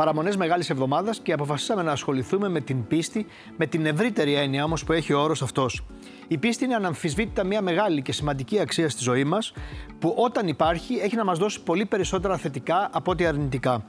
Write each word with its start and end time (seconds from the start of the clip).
παραμονές 0.00 0.36
Μεγάλης 0.36 0.70
Εβδομάδας 0.70 1.20
και 1.20 1.32
αποφασίσαμε 1.32 1.82
να 1.82 1.92
ασχοληθούμε 1.92 2.48
με 2.48 2.60
την 2.60 2.86
πίστη, 2.86 3.26
με 3.56 3.66
την 3.66 3.86
ευρύτερη 3.86 4.34
έννοια 4.34 4.64
όμως 4.64 4.84
που 4.84 4.92
έχει 4.92 5.12
ο 5.12 5.20
όρος 5.20 5.42
αυτός. 5.42 5.86
Η 6.28 6.38
πίστη 6.38 6.64
είναι 6.64 6.74
αναμφισβήτητα 6.74 7.44
μια 7.44 7.62
μεγάλη 7.62 8.02
και 8.02 8.12
σημαντική 8.12 8.60
αξία 8.60 8.88
στη 8.88 9.02
ζωή 9.02 9.24
μας, 9.24 9.52
που 9.98 10.14
όταν 10.16 10.48
υπάρχει 10.48 10.94
έχει 10.94 11.16
να 11.16 11.24
μας 11.24 11.38
δώσει 11.38 11.62
πολύ 11.62 11.86
περισσότερα 11.86 12.36
θετικά 12.36 12.88
από 12.92 13.10
ό,τι 13.10 13.26
αρνητικά. 13.26 13.84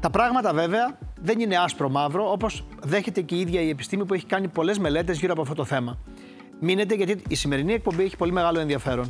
Τα 0.00 0.10
πράγματα 0.10 0.52
βέβαια 0.52 0.98
δεν 1.20 1.40
είναι 1.40 1.56
άσπρο 1.56 1.88
μαύρο, 1.88 2.30
όπως 2.32 2.64
δέχεται 2.82 3.20
και 3.20 3.34
η 3.34 3.40
ίδια 3.40 3.60
η 3.60 3.68
επιστήμη 3.68 4.04
που 4.04 4.14
έχει 4.14 4.26
κάνει 4.26 4.48
πολλές 4.48 4.78
μελέτες 4.78 5.18
γύρω 5.18 5.32
από 5.32 5.42
αυτό 5.42 5.54
το 5.54 5.64
θέμα. 5.64 5.98
Μείνετε 6.60 6.94
γιατί 6.94 7.22
η 7.28 7.34
σημερινή 7.34 7.72
εκπομπή 7.72 8.02
έχει 8.02 8.16
πολύ 8.16 8.32
μεγάλο 8.32 8.58
ενδιαφέρον. 8.58 9.06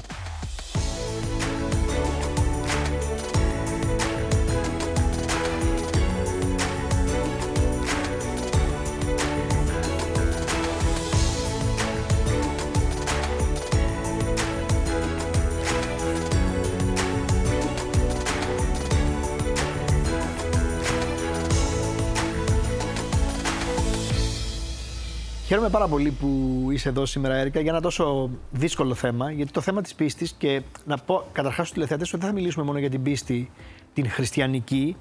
Χαίρομαι 25.49 25.69
πάρα 25.69 25.89
πολύ 25.89 26.11
που 26.11 26.29
είσαι 26.71 26.89
εδώ 26.89 27.07
σήμερα, 27.07 27.35
Έρικα, 27.35 27.61
για 27.61 27.71
ένα 27.71 27.81
τόσο 27.81 28.31
δύσκολο 28.51 28.95
θέμα. 28.95 29.33
Γιατί 29.33 29.53
το 29.53 29.61
θέμα 29.61 29.83
της 29.83 29.95
πίστης, 29.95 30.33
και 30.39 30.63
να 30.85 30.97
πω 30.97 31.25
καταρχάς 31.33 31.57
στους 31.67 31.73
τηλεθεατές 31.73 32.13
ότι 32.13 32.19
δεν 32.21 32.29
θα 32.29 32.35
μιλήσουμε 32.35 32.65
μόνο 32.65 32.79
για 32.79 32.91
την 32.91 33.03
πίστη 33.03 33.51
την 33.95 34.11
χριστιανική 34.11 34.97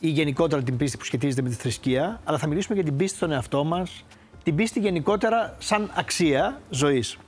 ή 0.00 0.08
γενικότερα 0.08 0.62
την 0.62 0.76
πίστη 0.76 0.96
που 0.96 1.04
σχετίζεται 1.04 1.42
με 1.42 1.48
τη 1.48 1.54
θρησκεία, 1.54 2.20
αλλά 2.24 2.38
θα 2.38 2.46
μιλήσουμε 2.46 2.74
για 2.74 2.84
την 2.84 2.96
πίστη 2.96 3.16
στον 3.16 3.32
εαυτό 3.32 3.64
μας, 3.64 4.04
την 4.42 4.54
πίστη 4.54 4.80
γενικότερα 4.80 5.56
σαν 5.58 5.90
αξία 5.94 6.60
ζωής. 6.70 7.18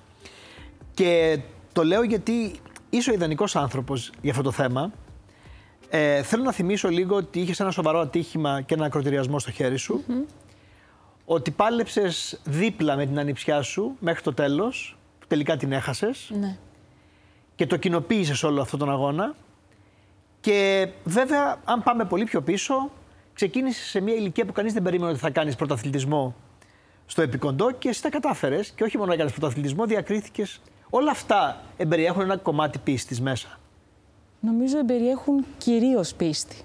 Και 0.95 1.39
το 1.73 1.85
λέω 1.85 2.03
γιατί 2.03 2.53
είσαι 2.91 3.11
ο 3.11 3.15
ιδανικός 3.15 3.57
άνθρωπος 3.57 4.13
για 4.21 4.31
αυτό 4.31 4.43
το 4.43 4.51
θέμα. 4.51 4.91
Ε, 5.89 6.23
θέλω 6.23 6.43
να 6.43 6.53
θυμίσω 6.53 6.89
λίγο 6.89 7.17
ότι 7.17 7.41
είχες 7.41 7.61
ένα 7.61 7.71
σοβαρό 7.71 8.01
ατύχημα 8.01 8.61
και 8.61 8.75
ένα 8.75 8.85
ακροτηριασμό 8.85 9.39
στο 9.39 9.51
χέρι 9.51 9.77
σου 9.77 10.05
ότι 11.25 11.51
πάλεψες 11.51 12.41
δίπλα 12.45 12.97
με 12.97 13.07
την 13.07 13.19
ανιψιά 13.19 13.63
σου 13.63 13.97
μέχρι 13.99 14.23
το 14.23 14.35
τέλος, 14.35 14.97
που 15.19 15.27
τελικά 15.27 15.57
την 15.57 15.73
έχασες. 15.73 16.31
Ναι. 16.41 16.57
Και 17.55 17.67
το 17.67 17.77
κοινοποίησες 17.77 18.43
όλο 18.43 18.61
αυτόν 18.61 18.79
τον 18.79 18.91
αγώνα. 18.91 19.35
Και 20.41 20.89
βέβαια, 21.05 21.61
αν 21.65 21.83
πάμε 21.83 22.05
πολύ 22.05 22.25
πιο 22.25 22.43
πίσω, 22.43 22.91
ξεκίνησες 23.35 23.87
σε 23.87 24.01
μια 24.01 24.15
ηλικία 24.15 24.45
που 24.45 24.53
κανείς 24.53 24.73
δεν 24.73 24.83
περίμενε 24.83 25.11
ότι 25.11 25.21
θα 25.21 25.31
κάνεις 25.31 25.57
πρωταθλητισμό 25.57 26.35
στο 27.07 27.23
επικοντό 27.23 27.73
και 27.73 27.89
εσύ 27.89 28.03
τα 28.03 28.09
κατάφερες. 28.09 28.71
Και 28.71 28.85
όχι 28.85 28.99
μόνο 28.99 29.13
έκανες 29.13 29.33
πρωταθλητισμό, 29.33 29.85
διακρίθηκες. 29.87 30.61
Όλα 30.91 31.11
αυτά 31.11 31.63
εμπεριέχουν 31.77 32.23
ένα 32.23 32.37
κομμάτι 32.37 32.79
πίστης 32.79 33.21
μέσα. 33.21 33.59
Νομίζω 34.41 34.79
εμπεριέχουν 34.79 35.45
κυρίως 35.59 36.15
πίστη. 36.15 36.57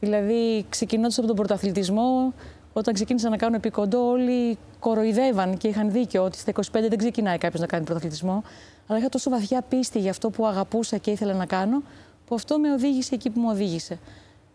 Δηλαδή, 0.00 0.66
ξεκινώντας 0.68 1.18
από 1.18 1.26
τον 1.26 1.36
πρωταθλητισμό, 1.36 2.34
όταν 2.72 2.94
ξεκίνησα 2.94 3.28
να 3.28 3.36
κάνω 3.36 3.56
επικοντό, 3.56 4.08
όλοι 4.08 4.58
κοροϊδεύαν 4.78 5.56
και 5.56 5.68
είχαν 5.68 5.90
δίκιο 5.90 6.24
ότι 6.24 6.38
στα 6.38 6.52
25 6.52 6.62
δεν 6.72 6.96
ξεκινάει 6.96 7.38
κάποιος 7.38 7.60
να 7.60 7.66
κάνει 7.66 7.84
πρωταθλητισμό. 7.84 8.42
Αλλά 8.86 8.98
είχα 8.98 9.08
τόσο 9.08 9.30
βαθιά 9.30 9.62
πίστη 9.62 9.98
για 9.98 10.10
αυτό 10.10 10.30
που 10.30 10.46
αγαπούσα 10.46 10.96
και 10.96 11.10
ήθελα 11.10 11.34
να 11.34 11.46
κάνω, 11.46 11.82
που 12.26 12.34
αυτό 12.34 12.58
με 12.58 12.72
οδήγησε 12.72 13.14
εκεί 13.14 13.30
που 13.30 13.40
μου 13.40 13.48
οδήγησε. 13.50 13.98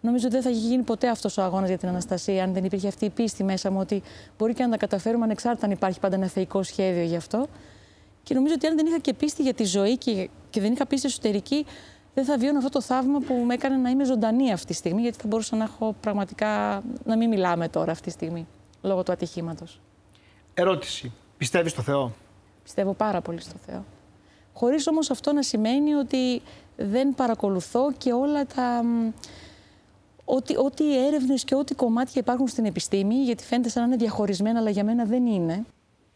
Νομίζω 0.02 0.26
ότι 0.26 0.36
δεν 0.36 0.44
θα 0.44 0.50
είχε 0.50 0.68
γίνει 0.68 0.84
ποτέ 0.84 1.10
αυτός 1.10 1.38
ο 1.38 1.42
αγώνας 1.42 1.68
για 1.68 1.78
την 1.78 1.88
Αναστασία, 1.88 2.44
αν 2.44 2.54
δεν 2.54 2.64
υπήρχε 2.64 2.88
αυτή 2.88 3.06
η 3.06 3.10
πίστη 3.10 3.44
μέσα 3.44 3.72
μου 3.72 3.80
ότι 3.80 4.02
μπορεί 4.38 4.54
και 4.54 4.64
να 4.64 4.70
τα 4.70 4.78
καταφέρουμε 4.78 5.24
ανεξάρτητα 5.24 5.66
αν 5.66 5.72
υπάρχει 5.72 6.00
πάντα 6.00 6.16
ένα 6.16 6.28
θεϊκό 6.28 6.64
σχέδιο 6.64 7.04
γι' 7.04 7.16
αυτό. 7.16 7.48
Και 8.24 8.34
νομίζω 8.34 8.54
ότι 8.54 8.68
αν 8.68 8.76
δεν 8.76 8.86
είχα 8.86 9.00
και 9.00 9.14
πίστη 9.14 9.42
για 9.42 9.54
τη 9.54 9.64
ζωή 9.64 9.98
και, 9.98 10.30
και 10.50 10.62
δεν 10.62 10.74
είχα 10.74 10.86
πίστη 10.86 11.08
εσωτερική, 11.08 11.66
δεν 12.16 12.26
θα 12.26 12.38
βιώνω 12.38 12.58
αυτό 12.58 12.70
το 12.70 12.82
θαύμα 12.82 13.20
που 13.20 13.34
με 13.34 13.54
έκανε 13.54 13.76
να 13.76 13.90
είμαι 13.90 14.06
ζωντανή 14.06 14.52
αυτή 14.52 14.66
τη 14.66 14.74
στιγμή, 14.74 15.02
γιατί 15.02 15.18
θα 15.22 15.28
μπορούσα 15.28 15.56
να 15.56 15.64
έχω 15.64 15.96
πραγματικά 16.02 16.84
να 17.06 17.18
μην 17.18 17.30
μιλάμε 17.30 17.70
τώρα 17.70 17.92
αυτή 17.92 18.04
τη 18.04 18.12
στιγμή, 18.12 18.48
λόγω 18.82 19.04
του 19.04 19.12
ατυχήματος. 19.12 19.80
Ερώτηση. 20.54 21.12
Πιστεύεις 21.38 21.72
στο 21.72 21.82
Θεό; 21.82 22.12
Πιστεύω 22.64 22.94
πάρα 22.94 23.22
πολύ 23.22 23.42
στο 23.42 23.56
Θεό. 23.66 23.86
Χωρίς 24.54 24.88
όμως 24.88 25.10
αυτό 25.10 25.34
να 25.34 25.42
σημαίνει 25.42 25.94
ότι 25.94 26.42
δεν 26.78 27.16
παρακολουθώ 27.16 27.92
και 27.98 28.14
όλα 28.14 28.46
τα. 28.46 28.84
Ό,τι, 30.26 30.58
ό,τι 30.58 31.06
έρευνες 31.06 31.44
και 31.44 31.56
ό,τι 31.56 31.76
κομμάτια 31.76 32.22
υπάρχουν 32.22 32.48
στην 32.48 32.66
επιστήμη, 32.66 33.16
γιατί 33.16 33.44
φαίνεται 33.44 33.70
σαν 33.70 33.82
να 33.82 33.88
είναι 33.88 33.98
διαχωρισμένα, 33.98 34.60
αλλά 34.60 34.70
για 34.70 34.84
μένα 34.84 35.06
δεν 35.06 35.26
είναι. 35.26 35.66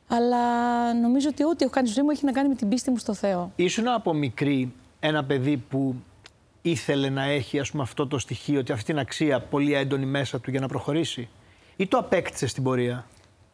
Αλλά 0.07 0.93
νομίζω 0.93 1.29
ότι 1.29 1.43
ό,τι 1.43 1.63
έχω 1.63 1.73
κάνει 1.73 1.87
στη 1.87 1.95
ζωή 1.95 2.05
μου 2.05 2.11
έχει 2.11 2.25
να 2.25 2.31
κάνει 2.31 2.49
με 2.49 2.55
την 2.55 2.69
πίστη 2.69 2.89
μου 2.89 2.97
στο 2.97 3.13
Θεό. 3.13 3.51
Ήσουν 3.55 3.87
από 3.87 4.13
μικρή 4.13 4.73
ένα 4.99 5.23
παιδί 5.23 5.57
που 5.57 5.95
ήθελε 6.61 7.09
να 7.09 7.23
έχει 7.23 7.59
ας 7.59 7.71
πούμε, 7.71 7.83
αυτό 7.83 8.07
το 8.07 8.19
στοιχείο, 8.19 8.59
ότι 8.59 8.71
αυτή 8.71 8.85
την 8.85 8.99
αξία 8.99 9.39
πολύ 9.39 9.73
έντονη 9.73 10.05
μέσα 10.05 10.39
του 10.39 10.51
για 10.51 10.59
να 10.59 10.67
προχωρήσει, 10.67 11.29
ή 11.75 11.87
το 11.87 11.97
απέκτησε 11.97 12.47
στην 12.47 12.63
πορεία; 12.63 13.05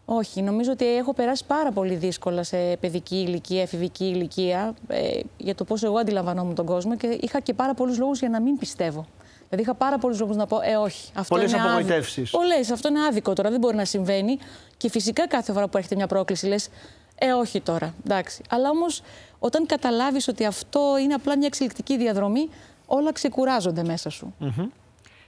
Όχι, 0.05 0.41
νομίζω 0.41 0.71
ότι 0.71 0.95
έχω 0.95 1.13
περάσει 1.13 1.45
πάρα 1.45 1.71
πολύ 1.71 1.95
δύσκολα 1.95 2.43
σε 2.43 2.77
παιδική 2.79 3.15
ηλικία, 3.15 3.61
εφηβική 3.61 4.05
ηλικία, 4.05 4.73
ε, 4.87 5.19
για 5.37 5.55
το 5.55 5.63
πώ 5.63 5.75
εγώ 5.81 5.97
αντιλαμβανόμουν 5.97 6.55
τον 6.55 6.65
κόσμο 6.65 6.95
και 6.95 7.17
είχα 7.21 7.39
και 7.39 7.53
πάρα 7.53 7.73
πολλούς 7.73 7.97
λόγους 7.97 8.19
για 8.19 8.29
να 8.29 8.41
μην 8.41 8.57
πιστεύω. 8.57 9.05
Δηλαδή, 9.49 9.63
είχα 9.63 9.73
πάρα 9.73 9.97
πολλούς 9.97 10.19
λόγους 10.19 10.35
να 10.35 10.45
πω: 10.45 10.59
Ε, 10.61 10.75
όχι. 10.75 11.11
Αυτό 11.13 11.35
Πολλές 11.35 11.53
απογοητεύσεις. 11.53 12.29
Πολλές. 12.29 12.71
Αυτό 12.71 12.87
είναι 12.87 13.05
άδικο 13.05 13.33
τώρα. 13.33 13.49
Δεν 13.49 13.59
μπορεί 13.59 13.75
να 13.75 13.85
συμβαίνει. 13.85 14.37
Και 14.77 14.89
φυσικά 14.89 15.27
κάθε 15.27 15.53
φορά 15.53 15.67
που 15.67 15.77
έρχεται 15.77 15.95
μια 15.95 16.07
πρόκληση 16.07 16.45
λες: 16.45 16.69
Ε, 17.15 17.31
όχι 17.31 17.61
τώρα. 17.61 17.93
Εντάξει. 18.05 18.43
Αλλά 18.49 18.69
όμως 18.69 19.01
όταν 19.39 19.65
καταλάβεις 19.65 20.27
ότι 20.27 20.45
αυτό 20.45 20.97
είναι 21.01 21.13
απλά 21.13 21.37
μια 21.37 21.47
εξελικτική 21.47 21.97
διαδρομή, 21.97 22.49
όλα 22.85 23.11
ξεκουράζονται 23.11 23.83
μέσα 23.83 24.09
σου. 24.09 24.33
Mm-hmm. 24.39 24.67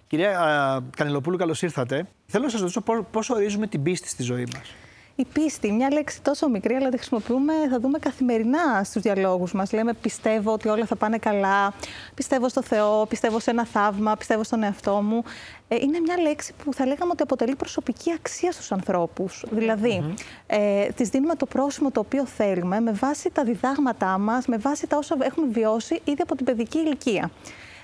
Κυρία 0.08 0.84
Κανελοπούλου, 0.96 1.38
καλώς 1.38 1.62
ήρθατε. 1.62 2.08
Θέλω 2.26 2.44
να 2.44 2.50
σας 2.50 2.60
ρωτήσω 2.60 2.82
πώς 3.12 3.30
ορίζουμε 3.30 3.68
την 3.68 3.84
πίστη 3.84 4.08
στη 4.08 4.24
ζωή 4.24 4.48
μας; 4.54 4.74
Η 5.20 5.26
πίστη, 5.34 5.72
μια 5.72 5.92
λέξη 5.92 6.22
τόσο 6.22 6.50
μικρή, 6.50 6.74
αλλά 6.74 6.90
τη 6.90 6.98
χρησιμοποιούμε, 6.98 7.54
θα 7.70 7.80
δούμε 7.80 8.00
καθημερινά 8.00 8.84
στους 8.84 9.02
διαλόγους 9.02 9.54
μας. 9.54 9.72
Λέμε 9.72 9.94
πιστεύω 9.94 10.52
ότι 10.52 10.68
όλα 10.68 10.86
θα 10.86 10.96
πάνε 10.96 11.18
καλά, 11.18 11.74
πιστεύω 12.14 12.50
στο 12.50 12.62
Θεό, 12.62 13.06
πιστεύω 13.06 13.40
σε 13.40 13.50
ένα 13.52 13.66
θαύμα, 13.66 14.16
πιστεύω 14.16 14.44
στον 14.44 14.64
εαυτό 14.64 15.02
μου. 15.02 15.24
Ε, 15.68 15.76
είναι 15.76 16.00
μια 16.00 16.18
λέξη 16.18 16.54
που 16.64 16.74
θα 16.74 16.86
λέγαμε 16.86 17.12
ότι 17.12 17.24
αποτελεί 17.24 17.56
προσωπική 17.56 18.12
αξία 18.12 18.52
στους 18.52 18.72
ανθρώπους. 18.72 19.46
Δηλαδή, 19.50 20.04
mm-hmm. 20.04 20.24
ε, 20.48 20.88
της 20.88 21.10
δίνουμε 21.10 21.36
το 21.36 21.46
πρόσημο 21.46 21.92
το 21.92 22.00
οποίο 22.00 22.26
θέλουμε 22.26 22.80
με 22.80 22.92
βάση 22.92 23.30
τα 23.30 23.44
διδάγματά 23.44 24.18
μας, 24.18 24.46
με 24.46 24.58
βάση 24.58 24.88
τα 24.88 24.98
όσα 24.98 25.18
έχουμε 25.22 25.48
βιώσει 25.48 26.02
ήδη 26.04 26.22
από 26.22 26.36
την 26.36 26.46
παιδική 26.46 26.78
ηλικία. 26.78 27.32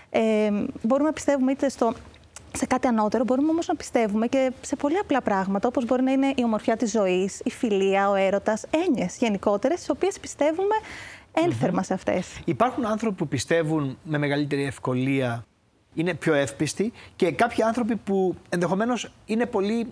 Ε, 0.10 0.52
μπορούμε 0.82 1.08
να 1.08 1.14
πιστεύουμε 1.14 1.52
είτε 1.52 1.70
στο 1.70 1.94
σε 2.58 2.66
κάτι 2.66 2.88
ανώτερο, 2.88 3.24
μπορούμε 3.24 3.50
όμως 3.50 3.68
να 3.68 3.76
πιστεύουμε 3.76 4.28
και 4.28 4.52
σε 4.62 4.76
πολύ 4.76 4.98
απλά 4.98 5.22
πράγματα, 5.22 5.68
όπως 5.68 5.86
μπορεί 5.86 6.04
να 6.04 6.12
είναι 6.12 6.34
η 6.36 6.44
ομορφιά 6.44 6.78
της 6.78 6.92
ζωής, 6.92 7.42
η 7.44 7.50
φιλία, 7.50 8.10
ο 8.10 8.16
έρωτας, 8.16 8.66
έννοιες 8.88 9.18
γενικότερες, 9.18 9.82
τι 9.84 9.92
οποίες 9.92 10.20
πιστεύουμε 10.20 10.76
ένθερμα 11.34 11.84
σε 11.84 11.94
αυτές. 11.94 12.42
Υπάρχουν 12.46 12.86
άνθρωποι 12.86 13.16
που 13.16 13.28
πιστεύουν 13.28 13.98
με 14.04 14.18
μεγαλύτερη 14.18 14.64
ευκολία, 14.64 15.46
είναι 15.94 16.14
πιο 16.14 16.34
εύπιστοι, 16.34 16.92
και 17.16 17.32
κάποιοι 17.32 17.64
άνθρωποι 17.64 17.96
που 17.96 18.36
ενδεχομένως 18.50 19.12
είναι 19.26 19.46
πολύ 19.46 19.88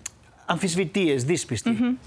αμφισβητείε, 0.45 1.15
δύσπιστοι. 1.15 1.97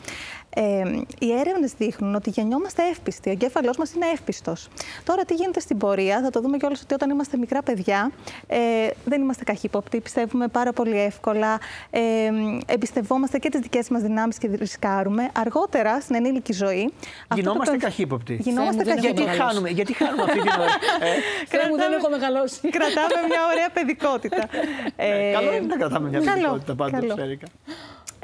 Ε, 0.54 0.82
οι 1.18 1.32
έρευνες 1.32 1.72
δείχνουν 1.72 2.14
ότι 2.14 2.30
γεννιόμαστε 2.30 2.82
εύπιστοι. 2.90 3.28
Ο 3.28 3.32
εγκέφαλός 3.32 3.76
μας 3.76 3.92
είναι 3.92 4.06
εύπιστος. 4.14 4.68
Τώρα, 5.04 5.24
τι 5.24 5.34
γίνεται 5.34 5.60
στην 5.60 5.78
πορεία, 5.78 6.20
θα 6.22 6.30
το 6.30 6.40
δούμε 6.40 6.56
κιόλας 6.56 6.82
ότι 6.82 6.94
όταν 6.94 7.10
είμαστε 7.10 7.36
μικρά 7.36 7.62
παιδιά, 7.62 8.10
ε, 8.46 8.58
δεν 9.04 9.20
είμαστε 9.20 9.44
καχύποπτοι, 9.44 10.00
πιστεύουμε 10.00 10.48
πάρα 10.48 10.72
πολύ 10.72 11.00
εύκολα, 11.00 11.60
ε, 11.90 12.00
εμπιστευόμαστε 12.66 13.38
και 13.38 13.48
τις 13.48 13.60
δικές 13.60 13.88
μας 13.88 14.02
δυνάμεις 14.02 14.38
και 14.38 14.50
ρισκάρουμε. 14.54 15.30
Αργότερα, 15.32 16.00
στην 16.00 16.14
ενήλικη 16.14 16.52
ζωή. 16.52 16.92
Γινόμαστε 17.34 17.76
το... 17.76 17.80
καχύποπτοι. 17.80 18.38
Γινόμαστε 18.40 18.84
καχύποπτοι. 18.84 19.22
Γιατί 19.22 19.38
χάνουμε, 19.42 19.68
γιατί 19.68 19.92
χάνουμε 19.92 20.22
αυτή 20.22 20.40
την 20.40 20.50
ώρα; 20.58 20.70
ε, 21.64 21.68
μου 21.68 21.76
δεν 21.76 21.92
έχω 21.92 22.08
μεγαλώσει. 22.10 22.70
Κρατάμε 22.70 23.26
μια 23.28 23.40
ωραία 23.52 23.68
παιδικότητα. 23.72 24.48
ε, 24.96 25.32
καλό 25.32 25.54
είναι 25.54 25.66
να 25.66 25.76
κρατάμε 25.76 26.08
μια 26.08 26.20
παιδικότητα 26.20 26.74
πάντως, 26.74 27.16
Έρικα 27.18 27.46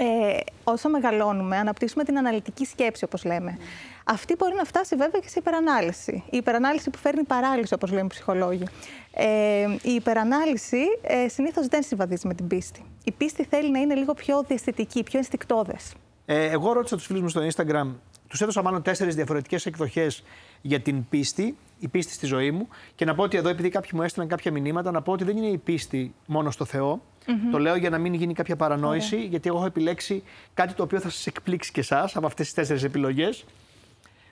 ε, 0.02 0.36
όσο 0.64 0.88
μεγαλώνουμε, 0.88 1.56
αναπτύσσουμε 1.56 2.04
την 2.04 2.18
αναλυτική 2.18 2.64
σκέψη, 2.64 3.04
όπως 3.04 3.24
λέμε. 3.24 3.58
Αυτή 4.04 4.34
μπορεί 4.38 4.54
να 4.54 4.64
φτάσει 4.64 4.96
βέβαια 4.96 5.20
και 5.20 5.28
σε 5.28 5.38
υπερανάλυση. 5.38 6.22
Η 6.30 6.36
υπερανάλυση 6.36 6.90
που 6.90 6.98
φέρνει 6.98 7.22
παράλυση, 7.22 7.74
όπως 7.74 7.90
λέμε 7.90 8.04
οι 8.04 8.06
ψυχολόγοι. 8.06 8.64
Ε, 9.12 9.66
η 9.82 9.90
υπερανάλυση 9.92 10.82
ε, 11.02 11.28
συνήθως 11.28 11.66
δεν 11.66 11.82
συμβαδίζει 11.82 12.26
με 12.26 12.34
την 12.34 12.46
πίστη. 12.46 12.84
Η 13.04 13.12
πίστη 13.12 13.44
θέλει 13.44 13.70
να 13.70 13.78
είναι 13.78 13.94
λίγο 13.94 14.14
πιο 14.14 14.42
διαστητική, 14.48 15.02
πιο 15.02 15.18
ενστικτόδες. 15.18 15.94
Ε, 16.26 16.50
εγώ 16.50 16.72
ρώτησα 16.72 16.96
τους 16.96 17.06
φίλους 17.06 17.22
μου 17.22 17.28
στο 17.28 17.40
Instagram, 17.40 17.94
τους 18.28 18.40
έδωσα 18.40 18.62
μάλλον 18.62 18.82
τέσσερις 18.82 19.14
διαφορετικές 19.14 19.66
εκδοχές 19.66 20.24
για 20.60 20.80
την 20.80 21.08
πίστη 21.08 21.56
η 21.80 21.88
πίστη 21.88 22.12
στη 22.12 22.26
ζωή 22.26 22.50
μου. 22.50 22.68
Και 22.94 23.04
να 23.04 23.14
πω 23.14 23.22
ότι 23.22 23.36
εδώ, 23.36 23.48
επειδή 23.48 23.68
κάποιοι 23.68 23.90
μου 23.94 24.02
έστειλαν 24.02 24.28
κάποια 24.28 24.52
μηνύματα, 24.52 24.90
να 24.90 25.02
πω 25.02 25.12
ότι 25.12 25.24
δεν 25.24 25.36
είναι 25.36 25.46
η 25.46 25.58
πίστη 25.58 26.14
μόνο 26.26 26.50
στο 26.50 26.64
Θεό. 26.64 27.02
Το 27.50 27.58
λέω 27.58 27.76
για 27.76 27.90
να 27.90 27.98
μην 27.98 28.14
γίνει 28.14 28.34
κάποια 28.34 28.56
παρανόηση, 28.56 29.24
γιατί 29.24 29.48
εγώ 29.48 29.56
έχω 29.58 29.66
επιλέξει 29.66 30.22
κάτι 30.54 30.74
το 30.74 30.82
οποίο 30.82 31.00
θα 31.00 31.10
σας 31.10 31.26
εκπλήξει 31.26 31.72
και 31.72 31.80
εσάς 31.80 32.16
από 32.16 32.26
αυτές 32.26 32.46
τις 32.46 32.54
τέσσερις 32.54 32.82
επιλογές. 32.82 33.44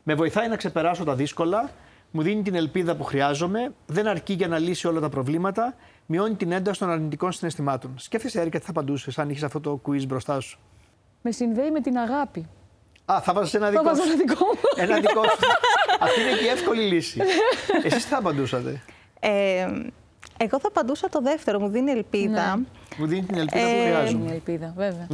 Με 0.03 0.15
βοηθάει 0.15 0.49
να 0.49 0.56
ξεπεράσω 0.56 1.05
τα 1.05 1.15
δύσκολα, 1.15 1.71
μου 2.11 2.23
δίνει 2.23 2.43
την 2.43 2.55
ελπίδα 2.55 2.97
που 2.97 3.05
χρειάζομαι, 3.05 3.73
δεν 3.87 4.06
αρκεί 4.06 4.33
για 4.33 4.49
να 4.49 4.59
λύσει 4.59 4.87
όλα 4.87 5.00
τα 5.00 5.09
προβλήματα, 5.09 5.75
μειώνει 6.06 6.35
την 6.35 6.53
ένταση 6.53 6.79
των 6.79 6.91
αρνητικών 6.91 7.33
συναισθημάτων. 7.33 7.95
Σκέφτεσαι, 7.97 8.41
Έρικα, 8.41 8.59
τι 8.59 8.65
θα 8.65 8.71
απαντούσες 8.71 9.19
αν 9.19 9.31
είχες 9.31 9.43
αυτό 9.43 9.61
το 9.61 9.81
quiz 9.87 10.06
μπροστά 10.06 10.41
σου; 10.41 10.59
Με 11.23 11.31
συνδέει 11.31 11.71
με 11.71 11.81
την 11.81 11.97
αγάπη. 11.99 12.47
Α, 13.12 13.20
θα 13.22 13.32
βάζεις 13.32 13.55
ένα 13.55 13.70
δικό 13.70 13.82
βάζω 13.82 14.02
σου. 14.02 14.08
ένα 14.10 14.16
δικό 14.16 14.44
μου. 14.44 14.60
Ένα 14.76 15.00
δικό 15.00 15.22
σου. 15.22 15.38
Αυτή 16.00 16.20
είναι 16.20 16.31
και 16.38 16.44
η 16.44 16.49
εύκολη 16.49 16.82
λύση. 16.82 17.20
Εσείς 17.82 18.02
τι 18.02 18.08
θα 18.08 18.19
απαντούσατε. 18.19 18.82
Ε, 19.20 19.66
εγώ 20.37 20.60
θα 20.60 20.69
απαντούσα 20.69 21.08
το 21.08 21.20
δεύτερο, 21.20 21.60
μου 21.60 21.69
δίνει 21.69 21.90
ελπίδα. 21.90 22.60
Μου 22.96 23.06
δίνει 23.06 23.22
την 23.22 23.37
ελπίδα 23.38 23.64
που 23.64 23.70
Ε, 23.76 23.82
χρειάζομαι. 23.84 24.25
Μια 24.25 24.32
ελπίδα, 24.32 24.72
βέβαια. 24.76 25.06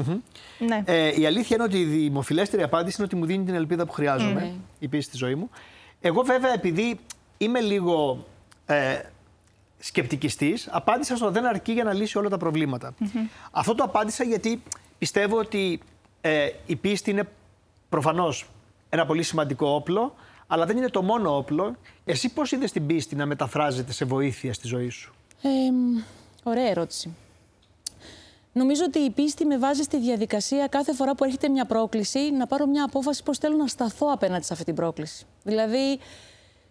Ναι. 0.59 0.83
Ε, 0.85 1.21
η 1.21 1.27
αλήθεια 1.27 1.57
είναι 1.57 1.65
ότι 1.65 1.81
η 1.81 1.85
δημοφιλέστερη 1.85 2.63
απάντηση 2.63 2.97
είναι 2.99 3.07
ότι 3.07 3.17
μου 3.17 3.27
δίνει 3.27 3.45
την 3.45 3.55
ελπίδα 3.55 3.87
που 3.87 3.93
χρειάζομαι, 3.93 4.41
Ναι. 4.41 4.53
η 4.79 4.89
πίστη 4.89 5.09
στη 5.09 5.17
ζωή 5.17 5.35
μου. 5.35 5.51
Εγώ 6.01 6.23
βέβαια 6.23 6.53
επειδή 6.53 6.99
είμαι 7.39 7.61
λίγο 7.61 8.27
ε, 8.67 8.99
σκεπτικιστής, 9.79 10.69
απάντησα 10.71 11.17
στο 11.17 11.31
δεν 11.31 11.45
αρκεί 11.47 11.73
για 11.73 11.85
να 11.85 11.93
λύσει 11.93 12.19
όλα 12.19 12.29
τα 12.29 12.37
προβληματα 12.37 12.95
Αυτό 13.51 13.75
το 13.75 13.85
απάντησα 13.85 14.25
γιατί 14.25 14.63
πιστεύω 14.99 15.39
ότι 15.39 15.81
ε, 16.21 16.49
η 16.67 16.77
πίστη 16.77 17.11
είναι 17.11 17.29
προφανώς 17.95 18.47
ένα 18.89 19.07
πολύ 19.07 19.23
σημαντικό 19.23 19.69
όπλο, 19.69 20.15
αλλά 20.47 20.67
δεν 20.67 20.77
είναι 20.77 20.89
το 20.89 21.03
μόνο 21.03 21.37
όπλο. 21.37 21.77
Εσύ 22.05 22.33
πώς 22.33 22.53
είδες 22.53 22.73
την 22.73 22.87
πίστη 22.87 23.17
να 23.17 23.27
μεταφράζεται 23.27 23.93
σε 23.93 24.05
βοήθεια 24.05 24.53
στη 24.53 24.67
ζωή 24.67 24.89
σου; 24.89 25.15
Ε, 25.43 25.49
μ, 25.71 26.03
ωραία 26.43 26.69
ερώτηση. 26.69 27.15
Νομίζω 28.53 28.85
ότι 28.87 28.99
η 28.99 29.11
πίστη 29.11 29.45
με 29.45 29.59
βάζει 29.59 29.83
στη 29.83 29.99
διαδικασία 30.01 30.67
κάθε 30.67 30.95
φορά 30.95 31.15
που 31.15 31.25
έρχεται 31.25 31.49
μια 31.49 31.65
πρόκληση 31.65 32.31
να 32.31 32.47
πάρω 32.47 32.67
μια 32.67 32.85
απόφαση 32.85 33.23
πώς 33.23 33.39
θέλω 33.39 33.57
να 33.57 33.67
σταθώ 33.67 34.07
απέναντι 34.13 34.45
σε 34.45 34.53
αυτή 34.53 34.65
την 34.65 34.75
πρόκληση. 34.75 35.25
Δηλαδή, 35.43 35.99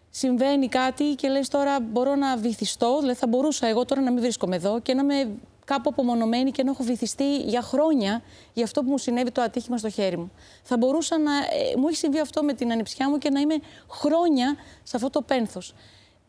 συμβαίνει 0.09 0.67
κάτι 0.67 1.03
και 1.03 1.27
λες 1.27 1.47
τώρα 1.47 1.79
μπορώ 1.79 2.15
να 2.15 2.37
βυθιστώ, 2.37 2.97
δηλαδή 2.99 3.19
θα 3.19 3.27
μπορούσα 3.27 3.67
εγώ 3.67 3.85
τώρα 3.85 4.01
να 4.01 4.11
μην 4.11 4.21
βρίσκομαι 4.21 4.55
εδώ 4.55 4.79
και 4.79 4.93
να 4.93 5.01
είμαι 5.01 5.31
κάπου 5.65 5.89
απομονωμένη 5.89 6.51
και 6.51 6.63
να 6.63 6.71
έχω 6.71 6.83
βυθιστεί 6.83 7.37
για 7.37 7.61
χρόνια 7.61 8.21
για 8.53 8.63
αυτό 8.63 8.83
που 8.83 8.89
μου 8.89 8.97
συνέβη 8.97 9.31
το 9.31 9.41
ατύχημα 9.41 9.77
στο 9.77 9.89
χέρι 9.89 10.17
μου. 10.17 10.31
Θα 10.63 10.77
μπορούσα 10.77 11.17
να. 11.19 11.31
ε, 11.37 11.75
μου 11.77 11.87
έχει 11.87 11.97
συμβεί 11.97 12.19
αυτό 12.19 12.43
με 12.43 12.53
την 12.53 12.71
ανιψιά 12.71 13.09
μου 13.09 13.17
και 13.17 13.29
να 13.29 13.39
είμαι 13.39 13.55
χρόνια 13.89 14.55
σε 14.83 14.95
αυτό 14.95 15.09
το 15.09 15.21
πένθος. 15.21 15.73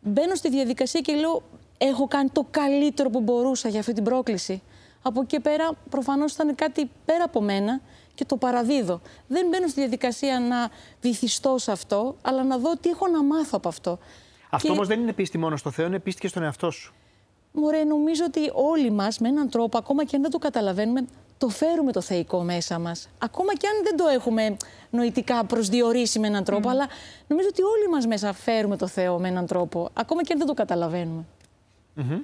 Μπαίνω 0.00 0.34
στη 0.34 0.48
διαδικασία 0.50 1.00
και 1.00 1.14
λέω: 1.14 1.42
Έχω 1.78 2.06
κάνει 2.08 2.28
το 2.28 2.46
καλύτερο 2.50 3.10
που 3.10 3.20
μπορούσα 3.20 3.68
για 3.68 3.80
αυτή 3.80 3.92
την 3.92 4.04
πρόκληση. 4.04 4.62
Από 5.02 5.20
εκεί 5.20 5.28
και 5.28 5.40
πέρα, 5.40 5.70
προφανώς 5.90 6.32
ήταν 6.32 6.54
κάτι 6.54 6.90
πέρα 7.04 7.24
από 7.24 7.40
μένα 7.40 7.80
και 8.14 8.24
το 8.24 8.36
παραδίδω. 8.36 9.00
Δεν 9.26 9.46
μπαίνω 9.48 9.66
στη 9.68 9.80
διαδικασία 9.80 10.40
να 10.40 10.68
βυθιστώ 11.00 11.58
σε 11.58 11.72
αυτό, 11.72 12.16
αλλά 12.22 12.44
να 12.44 12.58
δω 12.58 12.76
τι 12.76 12.88
έχω 12.90 13.06
να 13.08 13.22
μάθω 13.22 13.50
από 13.52 13.68
αυτό. 13.68 13.98
Αυτό 14.50 14.66
Και- 14.66 14.72
όμως 14.74 14.88
δεν 14.88 15.00
είναι 15.00 15.12
πίστη 15.12 15.38
μόνο 15.38 15.56
στο 15.56 15.70
Θεό, 15.70 15.86
είναι 15.86 15.98
πίστη 15.98 16.20
και 16.20 16.28
στον 16.28 16.42
εαυτό 16.42 16.70
σου. 16.70 16.94
Μωρέ, 17.56 17.84
νομίζω 17.84 18.24
ότι 18.24 18.50
όλοι 18.52 18.90
μας 18.90 19.18
με 19.18 19.28
έναν 19.28 19.48
τρόπο, 19.48 19.78
ακόμα 19.78 20.04
και 20.04 20.16
αν 20.16 20.22
δεν 20.22 20.30
το 20.30 20.38
καταλαβαίνουμε, 20.38 21.04
το 21.38 21.48
φέρουμε 21.48 21.92
το 21.92 22.00
θεϊκό 22.00 22.42
μέσα 22.42 22.78
μας. 22.78 23.08
Ακόμα 23.18 23.54
και 23.54 23.66
αν 23.66 23.82
δεν 23.82 23.96
το 23.96 24.06
έχουμε 24.06 24.56
νοητικά 24.90 25.44
προσδιορίσει 25.44 26.18
με 26.18 26.26
έναν 26.26 26.44
τρόπο, 26.44 26.68
αλλά 26.68 26.86
νομίζω 27.26 27.48
ότι 27.50 27.62
όλοι 27.62 27.88
μας 27.88 28.06
μέσα 28.06 28.32
φέρουμε 28.32 28.76
το 28.76 28.86
Θεό 28.86 29.18
με 29.18 29.28
έναν 29.28 29.46
τρόπο, 29.46 29.90
ακόμα 29.92 30.22
και 30.22 30.32
αν 30.32 30.38
δεν 30.38 30.46
το 30.46 30.54
καταλαβαίνουμε. 30.54 31.24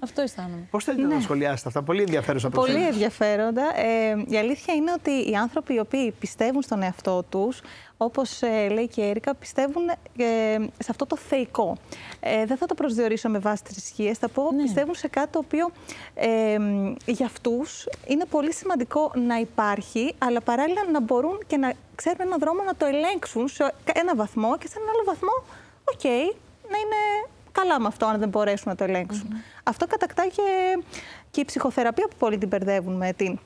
Αυτό 0.00 0.20
αισθάνομαι. 0.20 0.67
Πώς 0.70 0.84
θέλετε 0.84 1.02
να 1.06 1.14
τα 1.14 1.20
σχολιάσετε 1.20 1.69
αυτά, 1.69 1.82
πολύ 1.82 2.00
ενδιαφέρουσα 2.00 2.49
Πολύ 2.50 2.67
προσέγγιση. 2.72 2.93
ενδιαφέροντα. 2.93 3.62
Ε, 3.81 4.25
η 4.28 4.37
αλήθεια 4.38 4.75
είναι 4.75 4.93
ότι 4.93 5.11
οι 5.31 5.34
άνθρωποι 5.37 5.75
οι 5.75 5.78
οποίοι 5.78 6.11
πιστεύουν 6.11 6.62
στον 6.62 6.82
εαυτό 6.82 7.22
τους, 7.28 7.61
όπως 7.96 8.43
ε, 8.43 8.69
λέει 8.69 8.88
και 8.88 9.00
η 9.00 9.08
Έρικα, 9.08 9.34
πιστεύουν 9.34 9.88
ε, 10.17 10.25
σε 10.78 10.90
αυτό 10.90 11.06
το 11.06 11.17
θεϊκό. 11.17 11.76
Ε, 12.20 12.44
δεν 12.44 12.56
θα 12.56 12.67
το 12.67 12.75
προσδιορίσω 12.75 13.28
με 13.28 13.38
βάση 13.38 13.62
τις 13.62 13.76
ισχύες, 13.76 14.19
θα 14.19 14.28
πω 14.28 14.50
Ναι. 14.52 14.62
πιστεύουν 14.62 14.94
σε 14.94 15.08
κάτι 15.08 15.32
το 15.32 15.38
οποίο 15.38 15.70
ε, 16.14 16.56
για 17.06 17.26
αυτούς 17.26 17.87
είναι 18.06 18.25
πολύ 18.25 18.52
σημαντικό 18.55 19.12
να 19.14 19.37
υπάρχει, 19.37 20.14
αλλά 20.19 20.40
παράλληλα 20.40 20.81
να 20.93 21.00
μπορούν 21.00 21.38
και 21.46 21.56
να 21.56 21.73
ξέρουν 21.94 22.19
έναν 22.20 22.38
δρόμο 22.38 22.62
να 22.62 22.75
το 22.75 22.87
ελέγξουν 22.87 23.49
σε 23.49 23.75
ένα 23.93 24.14
βαθμό 24.14 24.58
και 24.58 24.66
σε 24.66 24.75
έναν 24.76 24.88
άλλο 24.94 25.02
βαθμό, 25.06 25.44
οκ, 25.93 26.05
να 26.73 26.78
είναι 26.78 27.28
καλά 27.52 27.81
με 27.81 27.87
αυτό 27.87 28.06
αν 28.06 28.19
δεν 28.19 28.29
μπορέσουν 28.29 28.64
να 28.69 28.75
το 28.75 28.85
ελέγξουν. 28.85 29.29
Αυτό 29.62 29.87
κατακτά 29.87 30.26
και, 30.26 30.43
και 31.31 31.41
η 31.41 31.44
ψυχοθεραπεία 31.44 32.06
που 32.11 32.17
πολλοί 32.19 32.38
την 32.38 32.49
μπερδεύουν 32.49 32.97
με, 32.97 33.12
την, 33.12 33.38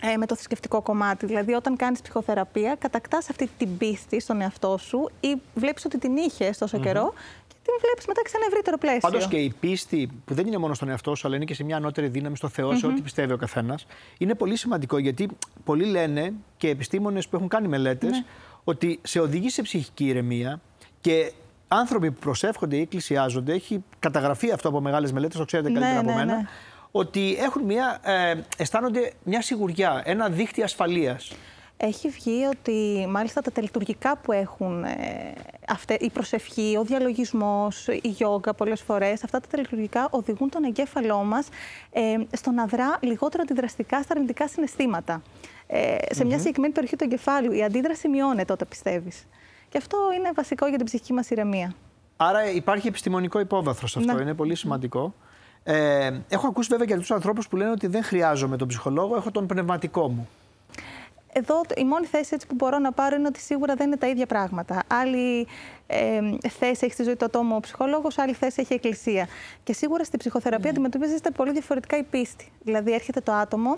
ε, 0.00 0.16
με 0.16 0.26
το 0.26 0.34
θρησκευτικό 0.34 0.82
κομμάτι. 0.82 1.26
Δηλαδή, 1.26 1.52
όταν 1.52 1.76
κάνεις 1.76 2.00
ψυχοθεραπεία, 2.00 2.76
κατακτάς 2.78 3.30
αυτή 3.30 3.50
την 3.58 3.76
πίστη 3.76 4.20
στον 4.20 4.40
εαυτό 4.40 4.76
σου 4.78 5.10
ή 5.20 5.36
βλέπεις 5.54 5.84
ότι 5.84 5.98
την 5.98 6.16
είχες 6.16 6.58
τόσο 6.58 6.78
καιρό 6.78 7.12
και 7.48 7.54
την 7.62 7.74
βλέπεις 7.80 8.06
μετά 8.06 8.22
και 8.22 8.28
σε 8.28 8.36
ένα 8.36 8.46
ευρύτερο 8.48 8.78
πλαίσιο. 8.78 9.00
Πάντως 9.00 9.28
και 9.28 9.36
η 9.36 9.54
πίστη 9.60 10.10
που 10.24 10.34
δεν 10.34 10.46
είναι 10.46 10.58
μόνο 10.58 10.74
στον 10.74 10.88
εαυτό 10.88 11.14
σου, 11.14 11.26
αλλά 11.26 11.36
είναι 11.36 11.44
και 11.44 11.54
σε 11.54 11.64
μια 11.64 11.76
ανώτερη 11.76 12.08
δύναμη 12.08 12.36
στο 12.36 12.48
Θεό, 12.48 12.76
σε 12.76 12.86
ό,τι 12.86 13.00
πιστεύει 13.00 13.32
ο 13.32 13.36
καθένας, 13.36 13.86
είναι 14.18 14.34
πολύ 14.34 14.56
σημαντικό 14.56 14.98
γιατί 14.98 15.28
πολλοί 15.64 15.84
λένε 15.84 16.32
και 16.56 16.68
επιστήμονες 16.68 17.28
που 17.28 17.36
έχουν 17.36 17.48
κάνει 17.48 17.68
μελέτες 17.68 18.10
Ναι. 18.10 18.24
ότι 18.64 18.98
σε 19.02 19.20
οδηγεί 19.20 19.50
σε 19.50 19.62
ψυχική 19.62 20.06
ηρεμία 20.06 20.60
και 21.00 21.32
άνθρωποι 21.68 22.10
που 22.10 22.18
προσεύχονται 22.18 22.76
ή 22.76 22.80
εκκλησιάζονται, 22.80 23.52
έχει 23.52 23.84
καταγραφεί 23.98 24.50
αυτό 24.50 24.68
από 24.68 24.80
μεγάλες 24.80 25.12
μελέτες, 25.12 25.38
το 25.38 25.44
ξέρετε 25.44 25.68
Ναι, 25.68 25.74
καλύτερα 25.74 26.00
από 26.00 26.10
ναι, 26.10 26.16
μένα, 26.16 26.36
ναι. 26.36 26.48
ότι 26.90 27.36
έχουν 27.40 27.62
μια, 27.62 27.98
ε, 28.02 28.34
αισθάνονται 28.56 29.12
μια 29.22 29.42
σιγουριά, 29.42 30.02
ένα 30.04 30.28
δίχτυ 30.28 30.62
ασφαλείας. 30.62 31.32
Έχει 31.80 32.08
βγει 32.08 32.44
ότι 32.44 33.06
μάλιστα 33.08 33.40
τα 33.40 33.50
τελετουργικά 33.50 34.16
που 34.16 34.32
έχουν 34.32 34.84
ε, 34.84 35.32
αυτέ, 35.68 35.96
η 36.00 36.10
προσευχή, 36.10 36.76
ο 36.78 36.84
διαλογισμός, 36.84 37.86
η 37.86 38.08
γιόγκα 38.08 38.54
πολλές 38.54 38.80
φορές, 38.80 39.24
αυτά 39.24 39.40
τα 39.40 39.46
τελετουργικά 39.50 40.08
οδηγούν 40.10 40.50
τον 40.50 40.64
εγκέφαλό 40.64 41.24
μας 41.24 41.48
ε, 41.92 42.16
στο 42.36 42.50
να 42.50 42.66
δρά 42.66 42.98
λιγότερο 43.00 43.42
αντιδραστικά 43.42 44.02
στα 44.02 44.14
αρνητικά 44.14 44.48
συναισθήματα. 44.48 45.22
Ε, 45.66 45.96
σε 46.10 46.24
μια 46.24 46.38
συγκεκριμένη 46.38 46.72
περιοχή 46.72 46.96
του 46.96 47.04
εγκεφάλου 47.04 47.52
η 47.52 47.62
αντίδραση 47.62 48.08
μειώνεται 48.08 48.52
όταν 48.52 48.68
πιστεύεις. 48.68 49.26
Και 49.68 49.78
αυτό 49.78 49.98
είναι 50.16 50.30
βασικό 50.34 50.66
για 50.66 50.76
την 50.76 50.86
ψυχική 50.86 51.12
μας 51.12 51.30
ηρεμία. 51.30 51.74
Άρα 52.16 52.50
υπάρχει 52.50 52.86
επιστημονικό 52.88 53.38
υπόβαθρο 53.40 53.86
σε 53.86 53.98
αυτό, 53.98 54.12
Ναι. 54.12 54.20
είναι 54.22 54.34
πολύ 54.34 54.54
σημαντικό. 54.54 55.14
Ε, 55.62 56.10
έχω 56.28 56.46
ακούσει 56.46 56.68
βέβαια 56.70 56.86
και 56.86 56.96
του 57.06 57.14
ανθρώπους 57.14 57.48
που 57.48 57.56
λένε 57.56 57.70
ότι 57.70 57.86
δεν 57.86 58.02
χρειάζομαι 58.02 58.56
τον 58.56 58.68
ψυχολόγο, 58.68 59.16
έχω 59.16 59.30
τον 59.30 59.46
πνευματικό 59.46 60.08
μου. 60.08 60.28
Εδώ 61.32 61.60
η 61.76 61.84
μόνη 61.84 62.06
θέση 62.06 62.30
έτσι 62.34 62.46
που 62.46 62.54
μπορώ 62.54 62.78
να 62.78 62.92
πάρω 62.92 63.16
είναι 63.16 63.26
ότι 63.26 63.40
σίγουρα 63.40 63.74
δεν 63.74 63.86
είναι 63.86 63.96
τα 63.96 64.06
ίδια 64.06 64.26
πράγματα. 64.26 64.82
Άλλη 64.86 65.46
ε, 65.86 66.20
θέση 66.48 66.84
έχει 66.84 66.92
στη 66.92 67.02
ζωή 67.02 67.16
του 67.16 67.24
ατόμου 67.24 67.56
ο 67.56 67.60
ψυχολόγος, 67.60 68.18
άλλη 68.18 68.32
θέση 68.32 68.60
έχει 68.60 68.72
η 68.72 68.76
εκκλησία. 68.76 69.26
Και 69.62 69.72
σίγουρα 69.72 70.04
στη 70.04 70.16
ψυχοθεραπεία 70.16 70.70
αντιμετωπίζεται 70.70 71.30
πολύ 71.30 71.52
διαφορετικά 71.52 71.96
η 71.98 72.02
πίστη. 72.02 72.52
Δηλαδή, 72.62 72.92
έρχεται 72.92 73.20
το 73.20 73.32
άτομο 73.32 73.74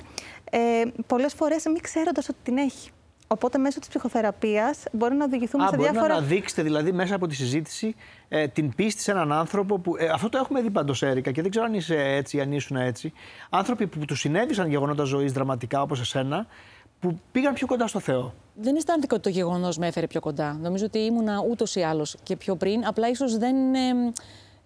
ε, 0.51 0.59
πολλές 1.07 1.35
φορές 1.35 1.65
μην 1.67 1.81
ξέροντας 1.81 2.29
ότι 2.29 2.39
την 2.43 2.59
έχει. 2.59 2.91
Οπότε, 3.33 3.59
μέσω 3.59 3.79
της 3.79 3.89
ψυχοθεραπείας 3.89 4.83
μπορεί 4.93 5.15
να 5.15 5.25
οδηγηθούμε 5.25 5.65
Α, 5.65 5.69
σε 5.69 5.77
μπορεί 5.77 5.91
διάφορα. 5.91 6.13
να 6.13 6.19
αναδείξετε 6.19 6.63
δηλαδή 6.63 6.93
μέσα 6.93 7.15
από 7.15 7.27
τη 7.27 7.35
συζήτηση 7.35 7.95
ε, 8.29 8.49
την 8.49 8.75
πίστη 8.75 9.03
σε 9.03 9.11
έναν 9.11 9.33
άνθρωπο 9.33 9.79
που. 9.79 9.97
Ε, 9.99 10.09
αυτό 10.09 10.29
το 10.29 10.39
έχουμε 10.39 10.61
δει 10.61 10.71
παντό, 10.71 10.95
Έρικα, 11.01 11.31
και 11.31 11.43
δεν 11.43 11.51
ξέρω 11.51 11.67
αν 11.67 11.75
είσαι 11.75 11.97
έτσι 11.99 12.37
ή 12.37 12.41
αν 12.41 12.53
ήσουν 12.53 12.77
έτσι. 12.77 13.13
Άνθρωποι 13.51 13.87
που 13.87 14.05
τους 14.05 14.21
συνέβησαν 14.21 14.69
γεγονότα 14.69 15.05
ζωής 15.05 15.33
δραματικά 15.33 15.83
όπως 15.83 16.01
εσένα, 16.01 16.47
που 17.01 17.21
πήγαν 17.33 17.55
πιο 17.55 17.67
κοντά 17.67 17.87
στο 17.87 17.99
Θεό. 18.01 18.35
Δεν 18.55 18.77
αισθάνθηκα 18.77 19.15
ότι 19.15 19.25
το 19.25 19.31
γεγονός 19.31 19.79
με 19.79 19.87
έφερε 19.87 20.07
πιο 20.07 20.21
κοντά. 20.21 20.59
Νομίζω 20.63 20.85
ότι 20.85 20.99
ήμουνα 20.99 21.45
ούτως 21.51 21.75
ή 21.75 21.81
άλλως 21.83 22.17
και 22.23 22.37
πιο 22.37 22.57
πριν. 22.57 22.87
Απλά 22.87 23.09
ίσως 23.09 23.37
δεν. 23.39 23.75
Ε, 23.75 24.13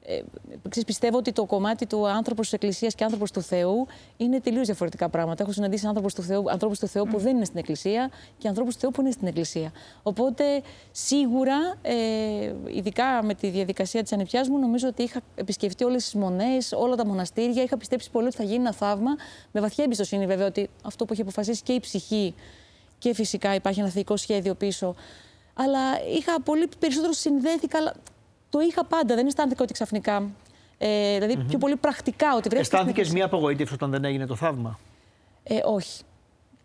ε, 0.06 0.22
ξέρεις, 0.68 0.84
πιστεύω 0.84 1.16
ότι 1.18 1.32
το 1.32 1.44
κομμάτι 1.44 1.86
του 1.86 2.08
άνθρωπος 2.08 2.44
της 2.44 2.52
Εκκλησίας 2.52 2.94
και 2.94 3.04
άνθρωπος 3.04 3.30
του 3.30 3.42
Θεού 3.42 3.86
είναι 4.16 4.40
τελείως 4.40 4.66
διαφορετικά 4.66 5.08
πράγματα. 5.08 5.42
Έχω 5.42 5.52
συναντήσει 5.52 5.86
άνθρωπους 5.86 6.14
του 6.14 6.22
Θεού, 6.22 6.50
ανθρώπους 6.50 6.78
του 6.78 6.86
Θεού 6.86 7.04
που 7.04 7.18
δεν 7.18 7.36
είναι 7.36 7.44
στην 7.44 7.58
Εκκλησία 7.58 8.10
και 8.38 8.48
ανθρώπους 8.48 8.74
του 8.74 8.80
Θεού 8.80 8.90
που 8.90 9.00
είναι 9.00 9.10
στην 9.10 9.26
Εκκλησία. 9.26 9.72
Οπότε 10.02 10.62
σίγουρα, 10.90 11.56
ε, 11.82 11.94
ειδικά 12.66 13.22
με 13.22 13.34
τη 13.34 13.48
διαδικασία 13.48 14.02
της 14.02 14.12
ανεπιάς 14.12 14.48
μου, 14.48 14.58
νομίζω 14.58 14.88
ότι 14.88 15.02
είχα 15.02 15.20
επισκεφτεί 15.34 15.84
όλες 15.84 16.04
τις 16.04 16.14
μονές, 16.14 16.72
όλα 16.72 16.96
τα 16.96 17.06
μοναστήρια. 17.06 17.62
Είχα 17.62 17.76
πιστέψει 17.76 18.10
πολύ 18.10 18.26
ότι 18.26 18.36
θα 18.36 18.42
γίνει 18.44 18.56
ένα 18.56 18.72
θαύμα. 18.72 19.10
Με 19.52 19.60
βαθιά 19.60 19.84
εμπιστοσύνη, 19.84 20.26
βέβαια, 20.26 20.46
ότι 20.46 20.70
αυτό 20.84 21.04
που 21.04 21.12
έχει 21.12 21.22
αποφασίσει 21.22 21.62
και 21.62 21.72
η 21.72 21.80
ψυχή 21.80 22.34
και 22.98 23.14
φυσικά 23.14 23.54
υπάρχει 23.54 23.80
ένα 23.80 23.88
θεϊκό 23.88 24.16
σχέδιο 24.16 24.54
πίσω. 24.54 24.94
Αλλά 25.54 25.80
είχα 26.16 26.40
πολύ 26.40 26.68
περισσότερο 26.78 27.12
συνδέθηκα. 27.12 27.94
Αλλά 28.58 28.66
Το 28.66 28.70
είχα 28.70 28.84
πάντα. 28.84 29.14
Δεν 29.14 29.26
αισθάνθηκα 29.26 29.62
ότι 29.62 29.72
ξαφνικά. 29.72 30.30
Ε, 30.78 31.18
δηλαδή 31.18 31.44
πιο 31.48 31.58
πολύ 31.58 31.76
πρακτικά 31.76 32.34
ότι 32.34 32.48
βρέθηκα. 32.48 32.64
στην 32.64 32.78
Αισθάνθηκες 32.78 33.06
εκκλησία. 33.06 33.14
μία 33.14 33.24
απογοήτευση 33.24 33.74
όταν 33.74 33.90
δεν 33.90 34.04
έγινε 34.04 34.26
το 34.26 34.34
θαύμα; 34.34 34.78
Ε, 35.42 35.58
όχι. 35.64 36.02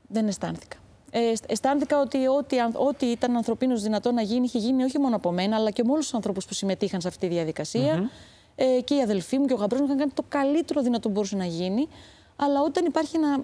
Δεν 0.08 0.28
αισθάνθηκα. 0.28 0.78
Ε, 1.12 1.34
αισθάνθηκα 1.48 2.00
ότι 2.00 2.28
ό,τι, 2.28 2.58
ό,τι 2.74 3.06
ήταν 3.06 3.36
ανθρωπίνως 3.36 3.82
δυνατό 3.82 4.12
να 4.12 4.22
γίνει, 4.22 4.46
είχε 4.46 4.58
γίνει 4.58 4.84
όχι 4.84 5.00
μόνο 5.00 5.16
από 5.16 5.32
μένα, 5.32 5.56
αλλά 5.56 5.70
και 5.72 5.84
με 5.84 5.92
όλους 5.92 6.04
τους 6.04 6.14
ανθρώπους 6.14 6.46
που 6.46 6.54
συμμετείχαν 6.54 7.02
σε 7.02 7.08
αυτή 7.08 7.28
τη 7.28 7.34
διαδικασία. 7.34 8.10
Ε, 8.56 8.82
και 8.82 8.96
οι 8.96 9.02
αδελφοί 9.02 9.38
μου 9.38 9.46
και 9.46 9.54
ο 9.54 9.56
γαμπρός 9.56 9.80
μου 9.80 9.86
είχαν 9.86 9.98
κάνει 9.98 10.12
το 10.12 10.24
καλύτερο 10.30 10.82
δυνατό 10.82 11.08
που 11.08 11.14
μπορούσε 11.14 11.36
να 11.36 11.46
γίνει. 11.46 11.88
Αλλά 12.36 12.62
όταν 12.62 12.86
υπάρχει, 12.86 13.16
ένα, 13.16 13.44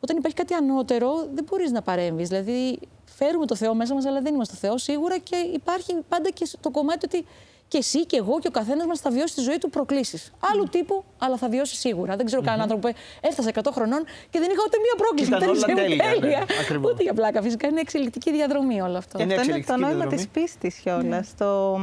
όταν 0.00 0.16
υπάρχει 0.16 0.36
κάτι 0.36 0.54
ανώτερο, 0.54 1.28
δεν 1.34 1.44
μπορείς 1.50 1.70
να 1.70 1.82
παρέμβεις. 1.82 2.28
Δηλαδή, 2.28 2.78
φέρουμε 3.04 3.46
το 3.46 3.54
Θεό 3.54 3.74
μέσα 3.74 3.94
μας, 3.94 4.04
αλλά 4.04 4.20
δεν 4.20 4.34
είμαστε 4.34 4.54
το 4.54 4.60
Θεός 4.60 4.82
σίγουρα 4.82 5.18
και 5.18 5.36
υπάρχει 5.36 5.96
πάντα 6.08 6.30
και 6.30 6.48
το 6.60 6.70
κομμάτι 6.70 7.06
ότι 7.06 7.26
και 7.70 7.78
εσύ 7.78 8.06
και 8.06 8.16
εγώ 8.16 8.38
και 8.38 8.48
ο 8.48 8.50
καθένας 8.50 8.86
μας 8.86 9.00
θα 9.00 9.10
βιώσει 9.10 9.34
τη 9.34 9.40
ζωή 9.40 9.58
του 9.58 9.70
προκλήσεις. 9.70 10.32
Άλλου 10.52 10.64
τύπου, 10.64 11.04
αλλά 11.18 11.36
θα 11.36 11.48
βιώσει 11.48 11.76
σίγουρα. 11.76 12.16
Δεν 12.16 12.26
ξέρω 12.26 12.42
mm-hmm. 12.42 12.44
κανέναν 12.44 12.70
άνθρωπο 12.70 12.88
που 12.88 12.98
έφτασε 13.20 13.50
100 13.54 13.60
χρονών 13.72 14.04
και 14.30 14.38
δεν 14.38 14.50
είχα 14.50 14.62
ούτε 14.66 14.76
μία 14.84 14.94
πρόκληση. 14.96 15.30
Ήταν 15.30 15.48
όλα 15.48 15.82
τέλεια. 15.82 16.04
τέλεια. 16.12 16.46
Ναι, 16.70 16.88
ούτε 16.88 17.02
για 17.02 17.14
πλάκα. 17.14 17.42
Φυσικά 17.42 17.68
είναι 17.68 17.80
εξελικτική 17.80 18.32
διαδρομή 18.32 18.80
όλο 18.80 18.96
αυτό. 18.96 19.22
Είναι 19.22 19.34
αυτό 19.34 19.54
είναι 19.54 19.64
το 19.64 19.76
νόημα 19.76 20.06
της 20.06 20.28
πίστης 20.28 20.74
κιόλας. 20.74 21.04
Ναι. 21.04 21.20
Το 21.38 21.78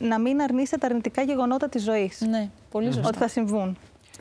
να 0.00 0.18
μην 0.18 0.42
αρνείσαι 0.42 0.78
τα 0.78 0.86
αρνητικά 0.86 1.22
γεγονότα 1.22 1.68
της 1.68 1.82
ζωής. 1.82 2.20
Ναι, 2.20 2.50
πολύ 2.70 2.92
σωστά. 2.92 3.08
Ότι 3.08 3.18
θα 3.18 3.28
συμβούν. 3.28 3.78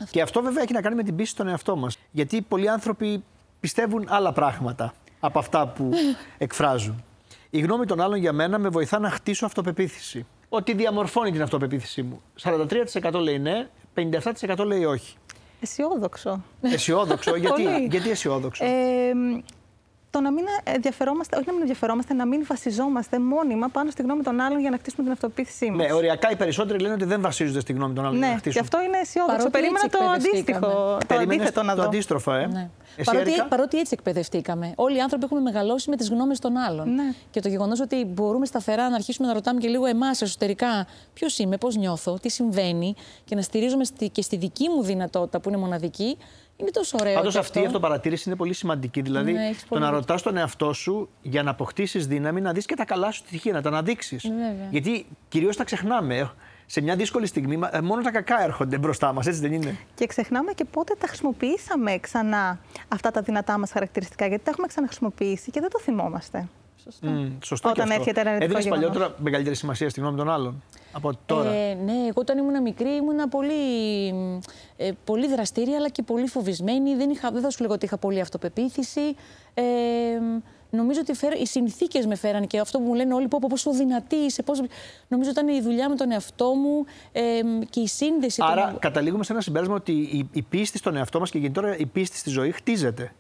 Και 0.10 0.22
αυτό 0.22 0.42
βέβαια 0.42 0.64
έχει 0.64 0.74
να 0.74 0.82
κάνει 0.82 0.96
με 0.96 1.04
την 1.04 1.16
πίστη 1.16 1.32
στον 1.32 1.48
εαυτό 1.48 1.76
μας. 1.76 1.98
Γιατί 2.12 2.42
πολλοί 2.42 2.70
άνθρωποι 2.70 3.24
πιστεύουν 3.60 4.06
άλλα 4.10 4.34
πράγματα 4.34 4.94
από 5.20 5.40
αυτά 5.40 5.68
που 5.68 5.90
εκφράζουν. 6.38 7.04
Η 7.50 7.60
γνώμη 7.60 7.86
των 7.86 8.02
άλλων 8.02 8.18
για 8.18 8.34
μένα 8.34 8.60
με 8.60 8.70
βοηθά 8.70 9.00
να 9.00 9.10
χτίσω 9.10 9.46
αυτοπεποίθηση 9.46 10.26
ότι 10.56 10.74
διαμορφώνει 10.74 11.32
την 11.32 11.42
αυτοπεποίθησή 11.42 12.02
μου. 12.02 12.22
43% 12.42 13.14
λέει 13.14 13.40
ναι, 13.40 13.68
57% 13.96 14.66
λέει 14.66 14.86
όχι. 14.86 15.16
Αισιόδοξο. 15.62 16.44
Αισιόδοξο, 16.62 17.36
γιατί, 17.36 17.88
γιατί 17.90 18.10
αισιόδοξο; 18.10 18.66
Ε, 18.66 19.12
το 20.14 20.22
να 20.22 20.32
μην 20.32 20.46
ενδιαφερόμαστε, 20.64 21.36
όχι 21.38 21.46
να 21.46 21.52
μην 21.52 21.62
ενδιαφερόμαστε, 21.62 22.14
να 22.14 22.26
μην 22.26 22.46
βασιζόμαστε 22.48 23.20
μόνιμα 23.20 23.68
πάνω 23.68 23.92
στη 23.92 24.02
γνώμη 24.02 24.24
των 24.24 24.40
άλλων 24.40 24.60
για 24.60 24.70
να 24.70 24.78
χτίσουμε 24.78 25.04
την 25.04 25.12
αυτοποίθησή 25.12 25.70
μας. 25.70 25.88
Ναι, 25.88 25.94
οριακά 25.94 26.32
οι 26.32 26.36
περισσότεροι 26.36 26.80
λένε 26.80 26.94
ότι 26.94 27.06
δεν 27.06 27.22
βασίζονται 27.22 27.60
στη 27.60 27.74
γνώμη 27.74 27.94
των 27.94 28.06
άλλων 28.06 28.18
ναι, 28.20 28.26
για 28.26 28.34
να 28.34 28.40
χτίσουν. 28.40 28.62
Και 28.62 28.68
αυτό 28.68 28.86
είναι 28.86 28.98
αισιόδοξο. 28.98 29.50
Περίμενα 29.50 29.90
το 29.90 29.98
αντίστοιχο. 30.16 30.98
Το 31.08 31.16
αντίθετο 31.16 31.64
να 31.64 31.76
δω. 31.76 31.82
Το 31.82 31.88
αντίστροφο, 31.88 32.34
ε. 32.34 32.48
Ναι. 32.48 32.70
Εσύ, 32.96 33.12
παρότι, 33.12 33.32
παρότι 33.50 33.78
έτσι 33.78 33.94
εκπαιδευτήκαμε. 33.98 34.74
Όλοι 34.76 34.98
οι 34.98 35.00
άνθρωποι 35.00 35.24
έχουμε 35.24 35.42
μεγαλώσει 35.42 35.90
με 35.90 35.96
τις 35.96 36.10
γνώμες 36.10 36.40
των 36.40 36.58
άλλων. 36.58 36.94
Ναι. 36.94 37.14
Και 37.32 37.40
το 37.40 37.48
γεγονός 37.48 37.80
ότι 37.80 38.06
μπορούμε 38.06 38.46
σταθερά 38.46 38.90
να 38.90 38.96
αρχίσουμε 38.96 39.28
να 39.28 39.34
ρωτάμε 39.34 39.60
και 39.60 39.68
λίγο 39.68 39.86
εμάς 39.86 40.22
εσωτερικά 40.22 40.88
ποιος 41.14 41.38
είμαι, 41.38 41.58
πώς 41.58 41.76
νιώθω, 41.76 42.18
τι 42.22 42.30
συμβαίνει 42.30 42.96
και 43.26 43.36
να 43.36 43.42
στηρίζουμε 43.42 43.84
και 44.12 44.22
στη 44.22 44.38
δική 44.38 44.70
μου 44.70 44.84
δυνατότητα 44.84 45.40
που 45.40 45.50
είναι 45.50 45.58
μοναδική, 45.58 46.18
είναι 46.56 46.70
τόσο 46.72 46.98
ωραίο. 47.00 47.14
Πάντως 47.14 47.36
αυτή 47.36 47.62
η 47.62 47.66
αυτοπαρατήρηση 47.66 48.24
είναι 48.30 48.38
πολύ 48.38 48.54
σημαντική. 48.54 49.02
Δηλαδή, 49.02 49.32
ναι, 49.32 49.52
το 49.70 49.80
να 49.80 49.90
ρωτάς 49.90 50.22
τον 50.22 50.38
εαυτό 50.38 50.74
σου 50.74 51.10
για 51.22 51.44
να 51.44 51.52
αποκτήσεις 51.52 52.08
δύναμη, 52.08 52.42
να 52.42 52.52
δεις 52.52 52.66
και 52.66 52.76
τα 52.76 52.86
καλά 52.86 53.12
σου 53.12 53.24
στοιχεία, 53.26 53.54
να 53.54 53.62
τα 53.62 53.70
αναδείξεις. 53.70 54.32
Γιατί 54.70 55.06
κυρίως 55.30 55.56
τα 55.56 55.64
ξεχνάμε. 55.64 56.32
Σε 56.66 56.82
μια 56.82 56.96
δύσκολη 56.96 57.28
στιγμή, 57.28 57.60
ε, 57.72 57.82
μόνο 57.82 58.02
τα 58.02 58.12
κακά 58.12 58.44
έρχονται 58.44 58.78
μπροστά 58.78 59.14
μας, 59.14 59.28
έτσι 59.28 59.40
δεν 59.40 59.54
είναι; 59.54 59.78
Και 59.96 60.06
ξεχνάμε 60.06 60.54
και 60.54 60.66
πότε 60.66 60.96
τα 61.00 61.08
χρησιμοποιήσαμε 61.08 61.98
ξανά 61.98 62.60
αυτά 62.88 63.12
τα 63.12 63.22
δυνατά 63.22 63.58
μας 63.58 63.72
χαρακτηριστικά, 63.72 64.28
γιατί 64.28 64.44
τα 64.44 64.52
έχουμε 64.52 64.68
ξαναχρησιμοποιήσει 64.68 65.52
και 65.52 65.60
δεν 65.60 65.70
το 65.70 65.80
θυμόμαστε. 65.80 66.48
Σωστό. 66.84 67.08
Mm, 67.08 67.32
σωστό 67.44 67.70
Όταν 67.70 67.88
και 67.88 67.94
αυτό. 67.94 68.02
έρχεται 68.02 68.22
ένα 68.22 68.44
Έδινες 68.44 68.68
παλιότερα 68.68 69.16
μεγαλύτερη 69.18 69.56
σημασία 69.56 69.90
στη 69.90 70.00
γνώμη 70.00 70.18
των 70.18 70.30
άλλων 70.30 70.64
από 70.92 71.12
τώρα; 71.26 71.50
Ε, 71.50 71.74
ναι, 71.74 71.92
εγώ 71.92 72.14
όταν 72.14 72.38
ήμουν 72.38 72.62
μικρή 72.62 72.90
ήμουν 72.90 73.30
πολύ, 73.30 73.54
ε, 74.78 74.92
πολύ 75.04 75.28
δραστήρια 75.28 75.78
αλλά 75.78 75.90
και 75.90 76.04
πολύ 76.04 76.28
φοβισμένη. 76.28 76.96
Δεν, 76.96 77.10
είχα, 77.10 77.32
δεν 77.32 77.42
θα 77.42 77.50
σου 77.50 77.62
λέγω 77.62 77.74
ότι 77.74 77.86
είχα 77.86 77.98
πολύ 77.98 78.20
αυτοπεποίθηση. 78.20 79.16
Ε, 79.54 79.64
νομίζω 80.70 81.00
ότι 81.00 81.14
φέρα, 81.14 81.36
οι 81.36 81.46
συνθήκες 81.46 82.06
με 82.06 82.16
φέραν 82.16 82.48
και 82.48 82.60
αυτό 82.60 82.80
που 82.80 82.84
μου 82.86 82.94
λένε 82.94 83.14
όλοι, 83.14 83.28
πω, 83.28 83.40
πόσο 83.50 83.72
δυνατή 83.72 84.16
είσαι. 84.16 84.44
Πόσο... 84.44 84.64
Νομίζω 85.08 85.30
ότι 85.30 85.40
ήταν 85.40 85.56
η 85.56 85.62
δουλειά 85.62 85.90
με 85.90 85.96
τον 85.96 86.12
εαυτό 86.12 86.54
μου 86.54 86.86
ε, 87.12 87.22
και 87.70 87.80
η 87.80 87.88
σύνδεση. 87.88 88.42
Άρα, 88.44 88.70
τον... 88.70 88.80
καταλήγουμε 88.80 89.24
σε 89.24 89.32
ένα 89.32 89.42
συμπέρασμα 89.42 89.76
ότι 89.76 89.92
η, 89.92 90.30
η 90.32 90.42
πίστη 90.42 90.78
στον 90.78 90.96
εαυτό 90.96 91.20
μας 91.20 91.30
και 91.30 91.38
γενικότερα 91.38 91.78
η 91.78 91.86
πίστη 91.86 92.18
στη 92.18 92.30
ζωή 92.30 92.52
χτίζεται. 92.52 93.14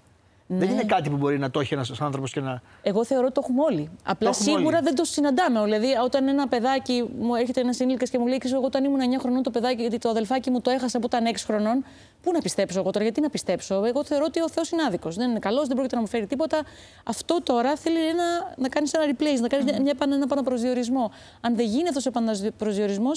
Ναι. 0.47 0.57
Δεν 0.57 0.69
είναι 0.69 0.83
κάτι 0.83 1.09
που 1.09 1.17
μπορεί 1.17 1.39
να 1.39 1.51
το 1.51 1.59
έχει 1.59 1.73
ένας 1.73 2.01
άνθρωπος 2.01 2.31
και 2.31 2.39
να. 2.39 2.61
Εγώ 2.81 3.05
θεωρώ 3.05 3.25
ότι 3.25 3.33
το 3.33 3.41
έχουμε 3.43 3.61
όλοι. 3.61 3.89
Απλά 4.03 4.29
έχουμε 4.29 4.49
σίγουρα 4.49 4.77
όλοι. 4.77 4.85
δεν 4.85 4.95
το 4.95 5.03
συναντάμε. 5.03 5.63
Δηλαδή, 5.63 5.87
όταν 6.03 6.27
ένα 6.27 6.47
παιδάκι 6.47 7.09
μου 7.19 7.35
έρχεται 7.35 7.61
ένας 7.61 7.79
ενήλικας 7.79 8.09
και 8.09 8.17
μου 8.19 8.27
λέει: 8.27 8.41
Εγώ 8.45 8.61
όταν 8.63 8.83
ήμουν 8.83 8.99
9 8.99 9.19
χρονών 9.19 9.43
το 9.43 9.51
παιδάκι, 9.51 9.81
γιατί 9.81 9.97
το 9.97 10.09
αδελφάκι 10.09 10.49
μου 10.49 10.61
το 10.61 10.69
έχασα 10.69 10.97
από 10.97 11.05
ήταν 11.05 11.25
6 11.25 11.35
χρονών. 11.45 11.85
Πού 12.21 12.31
να 12.31 12.39
πιστέψω 12.39 12.79
εγώ 12.79 12.91
τώρα, 12.91 13.03
γιατί 13.03 13.21
να 13.21 13.29
πιστέψω; 13.29 13.83
Εγώ 13.85 14.03
θεωρώ 14.03 14.25
ότι 14.27 14.41
ο 14.41 14.49
Θεός 14.49 14.71
είναι 14.71 14.83
άδικος. 14.83 15.15
Δεν 15.15 15.29
είναι 15.29 15.39
καλός, 15.39 15.67
δεν 15.67 15.73
πρόκειται 15.75 15.95
να 15.95 16.01
μου 16.01 16.07
φέρει 16.07 16.27
τίποτα. 16.27 16.61
Αυτό 17.03 17.41
τώρα 17.43 17.75
θέλει 17.75 18.07
ένα, 18.07 18.53
να 18.57 18.69
κάνεις 18.69 18.93
ένα 18.93 19.03
replace, 19.05 19.39
να 19.41 19.47
κάνεις 19.47 19.73
mm. 19.75 19.81
μια, 19.81 19.93
ένα 19.99 20.19
επαναπροσδιορισμό. 20.23 21.11
Αν 21.41 21.55
δεν 21.55 21.65
γίνει 21.65 21.87
αυτός 21.87 22.05
ο 22.05 22.09
επαναπροσδιορισμό, 22.09 23.11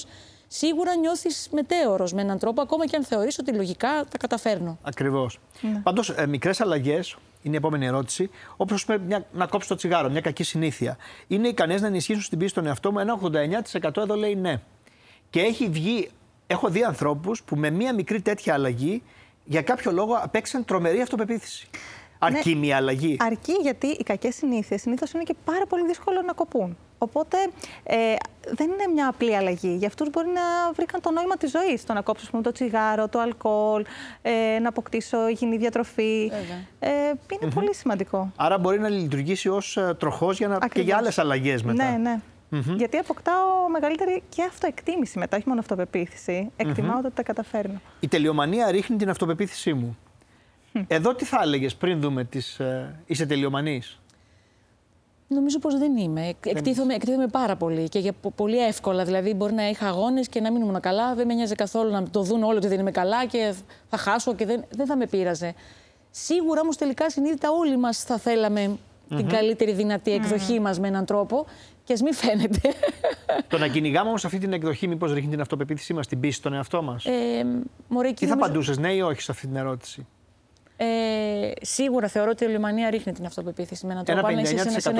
σίγουρα 0.47 0.97
νιώθεις 0.97 1.49
μετέωρος 1.53 2.13
με 2.13 2.21
έναν 2.21 2.39
τρόπο, 2.39 2.63
ακόμα 2.63 2.87
και 2.87 2.97
αν 2.97 3.05
θεωρείς 3.05 3.39
ότι 3.39 3.53
λογικά 3.53 4.05
τα 4.11 4.19
καταφέρνω. 4.19 4.79
Ακριβώς. 4.83 5.39
Ναι. 5.61 5.81
Πάντως, 5.83 6.11
ε, 6.11 6.27
μικρές 6.27 6.61
αλλαγές, 6.61 7.17
είναι 7.43 7.55
η 7.55 7.59
επόμενη 7.59 7.87
ερώτηση, 7.87 8.31
όπως 8.57 8.87
να 9.33 9.47
κόψει 9.47 9.69
το 9.69 9.75
τσιγάρο, 9.75 10.11
μια 10.11 10.21
κακή 10.21 10.43
συνήθεια. 10.43 10.97
Είναι 11.27 11.49
ικανές 11.49 11.81
να 11.81 11.87
ενισχύσουν 11.87 12.23
στην 12.23 12.39
πίστη 12.39 12.53
στον 12.53 12.67
εαυτό 12.67 12.93
μου. 12.93 12.99
Ένα 12.99 13.13
89% 13.13 14.03
εδώ 14.03 14.15
λέει 14.15 14.35
ναι. 14.35 14.61
Και 15.31 15.41
έχει 15.41 15.69
βγει, 15.69 16.11
έχω 16.47 16.69
δει 16.69 16.83
ανθρώπους 16.85 17.43
που 17.43 17.57
με 17.57 17.71
μία 17.71 17.95
μικρή 17.95 18.21
τέτοια 18.21 18.55
αλλαγή 18.55 19.03
για 19.45 19.63
κάποιο 19.63 19.93
λόγο 19.93 20.15
απέξαν 20.23 20.65
τρομερή 20.65 21.01
αυτοπεποίθηση. 21.01 21.69
Αρκεί 22.19 22.55
ναι, 22.55 22.59
μια 22.59 22.77
αλλαγή. 22.77 23.17
Αρκεί 23.21 23.53
γιατί 23.63 23.87
οι 23.87 24.03
κακές 24.03 24.35
συνήθειες 24.35 24.81
συνήθως 24.81 25.13
είναι 25.13 25.23
και 25.23 25.35
πάρα 25.45 25.67
πολύ 25.67 25.87
δύσκολο 25.87 26.23
να 26.23 26.33
κοπούν. 26.33 26.77
Οπότε 26.99 27.37
ε, 27.83 27.97
δεν 28.55 28.67
είναι 28.67 28.93
μια 28.93 29.09
απλή 29.09 29.37
αλλαγή. 29.37 29.77
Για 29.79 29.89
αυτούς 29.89 30.11
μπορεί 30.11 30.29
να 30.29 30.73
βρήκαν 30.73 31.01
το 31.01 31.11
νόημα 31.11 31.37
της 31.37 31.51
ζωής. 31.51 31.85
Το 31.85 31.93
να 31.93 32.01
κόψω 32.01 32.41
το 32.43 32.53
τσιγάρο, 32.53 33.09
το 33.09 33.19
αλκοόλ, 33.19 33.85
ε, 34.23 34.59
να 34.59 34.69
αποκτήσω 34.69 35.29
υγιεινή 35.29 35.57
διατροφή. 35.57 36.31
Ε, 36.79 36.91
είναι 37.41 37.53
πολύ 37.55 37.75
σημαντικό. 37.75 38.33
Άρα 38.37 38.59
μπορεί 38.59 38.79
να 38.79 38.89
λειτουργήσει 38.89 39.49
ως 39.49 39.77
ε, 39.77 39.97
τροχός 39.99 40.39
και 40.73 40.81
για 40.81 40.97
άλλες 40.97 41.19
αλλαγές 41.19 41.63
μετά. 41.63 41.91
Ναι, 41.91 41.97
ναι. 41.97 42.21
Γιατί 42.77 42.97
αποκτάω 42.97 43.69
μεγαλύτερη 43.71 44.23
και 44.29 44.43
αυτοεκτίμηση 44.43 45.19
μετά, 45.19 45.37
όχι 45.37 45.49
μόνο 45.49 45.61
αυτοπεποίθηση. 45.61 46.51
ότι 46.59 47.11
τα 47.15 47.23
καταφέρνω. 47.23 47.81
Η 48.01 48.09
τελειομανία 48.09 48.71
ρίχνει 48.71 48.97
την 48.97 49.11
αυτοπεποίθησή 49.11 49.75
μου. 49.75 49.99
Εδώ 50.87 51.15
τι 51.15 51.25
θα 51.25 51.39
έλεγες 51.43 51.75
πριν 51.75 52.01
δούμε 52.01 52.25
τις... 52.25 52.61
Ε, 52.61 53.01
είσαι 53.07 53.27
τελειομανής; 53.27 54.01
Νομίζω 55.29 55.59
πως 55.59 55.79
δεν 55.79 55.97
είμαι. 55.97 56.35
Εκτίθομαι, 56.45 56.95
εκτίθομαι 56.95 57.27
πάρα 57.27 57.57
πολύ 57.57 57.89
και 57.89 57.99
για 57.99 58.13
πολύ 58.35 58.67
εύκολα. 58.67 59.05
Δηλαδή, 59.05 59.35
μπορεί 59.35 59.53
να 59.53 59.69
είχα 59.69 59.89
αγώνες 59.89 60.29
και 60.29 60.41
να 60.41 60.53
μην 60.53 60.63
ήμουν 60.63 60.81
καλά. 60.81 61.15
Δεν 61.15 61.27
με 61.27 61.35
νοιάζει 61.35 61.55
καθόλου 61.55 61.91
να 61.91 62.03
το 62.03 62.23
δουν 62.23 62.43
όλοι 62.43 62.57
ότι 62.57 62.69
δεν 62.69 62.79
είμαι 62.79 62.91
καλά 62.91 63.27
και 63.27 63.55
θα 63.89 63.97
χάσω 63.97 64.35
και 64.35 64.47
δεν, 64.47 64.65
δεν 64.71 64.87
θα 64.87 64.97
με 64.97 65.07
πείραζε. 65.07 65.55
Σίγουρα 66.11 66.61
όμως 66.61 66.77
τελικά 66.77 67.11
συνείδητα 67.11 67.51
όλοι 67.51 67.77
μας 67.77 68.03
θα 68.03 68.19
θέλαμε 68.19 68.77
την 69.09 69.29
καλύτερη 69.29 69.73
δυνατή 69.73 70.13
εκδοχή 70.13 70.57
mm. 70.59 70.61
μας 70.61 70.79
με 70.79 70.89
έναν 70.89 71.05
τρόπο 71.05 71.47
και 71.85 71.93
ας 71.93 72.03
μην 72.03 72.15
φαίνεται. 72.15 72.61
Το 73.49 73.59
να 73.59 73.69
κυνηγάμε 73.69 74.09
όμως 74.09 74.25
αυτή 74.25 74.39
την 74.39 74.53
εκδοχή, 74.53 74.89
μήπως 74.89 75.13
ρίχνει 75.13 75.31
την 75.31 75.41
αυτοπεποίθησή 75.41 75.95
μας, 75.95 76.07
την 76.07 76.21
πίστη 76.21 76.37
στον 76.37 76.53
εαυτό 76.53 76.83
μας; 76.83 77.05
Ε, 77.05 77.11
Τι 77.11 77.17
θα 77.17 77.47
νομίζω... 77.89 78.35
απαντούσες, 78.35 78.79
ναι 78.79 78.93
ή 78.93 79.01
όχι 79.01 79.21
σε 79.21 79.33
αυτή 79.33 79.47
την 79.47 79.57
ερώτηση; 79.57 80.07
Ε, 80.77 81.51
σίγουρα 81.61 82.09
θεωρώ 82.09 82.31
ότι 82.31 82.45
η 82.45 82.49
Λιμανία 82.49 82.91
ρίχνει 82.91 83.13
την 83.13 83.27
αυτοπεποίθηση 83.27 83.87
με 83.87 83.93
έναν 83.93 84.05
τρόπο. 84.05 84.29
Ένα 84.29 84.43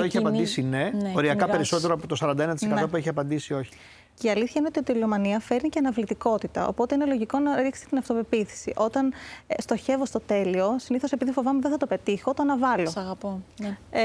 59% 0.01 0.05
έχει 0.05 0.17
απαντήσει 0.17 0.63
ναι, 0.63 0.91
ναι 1.03 1.13
οριακά 1.17 1.47
περισσότερο 1.47 1.95
από 1.95 2.07
το 2.07 2.17
41% 2.21 2.57
ναι. 2.69 2.87
που 2.87 2.97
έχει 2.97 3.09
απαντήσει 3.09 3.55
όχι. 3.55 3.71
Και 4.21 4.27
η 4.27 4.31
αλήθεια 4.31 4.55
είναι 4.57 4.67
ότι 4.69 4.79
η 4.79 4.83
τελειομανία 4.83 5.41
φέρνει 5.41 5.69
και 5.69 5.79
αναβλητικότητα. 5.79 6.67
Οπότε 6.67 6.95
είναι 6.95 7.05
λογικό 7.05 7.39
να 7.39 7.61
ρίξει 7.63 7.87
την 7.89 7.99
αυτοπεποίθηση. 7.99 8.73
Όταν 8.77 9.13
ε, 9.47 9.63
στοχεύω 9.63 10.07
στο 10.07 10.21
τέλειο, 10.21 10.77
συνήθως 10.79 11.13
επειδή 11.13 11.33
φοβάμαι 11.33 11.61
δεν 11.61 11.71
θα 11.71 11.77
το 11.77 11.87
πετύχω, 11.87 12.35
το 12.35 12.43
αναβάλω. 12.43 12.91
Σ' 12.91 12.97
αγαπώ. 12.97 13.41
Ναι. 13.61 13.79
Ε, 13.91 14.03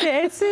και 0.00 0.10
έτσι 0.24 0.44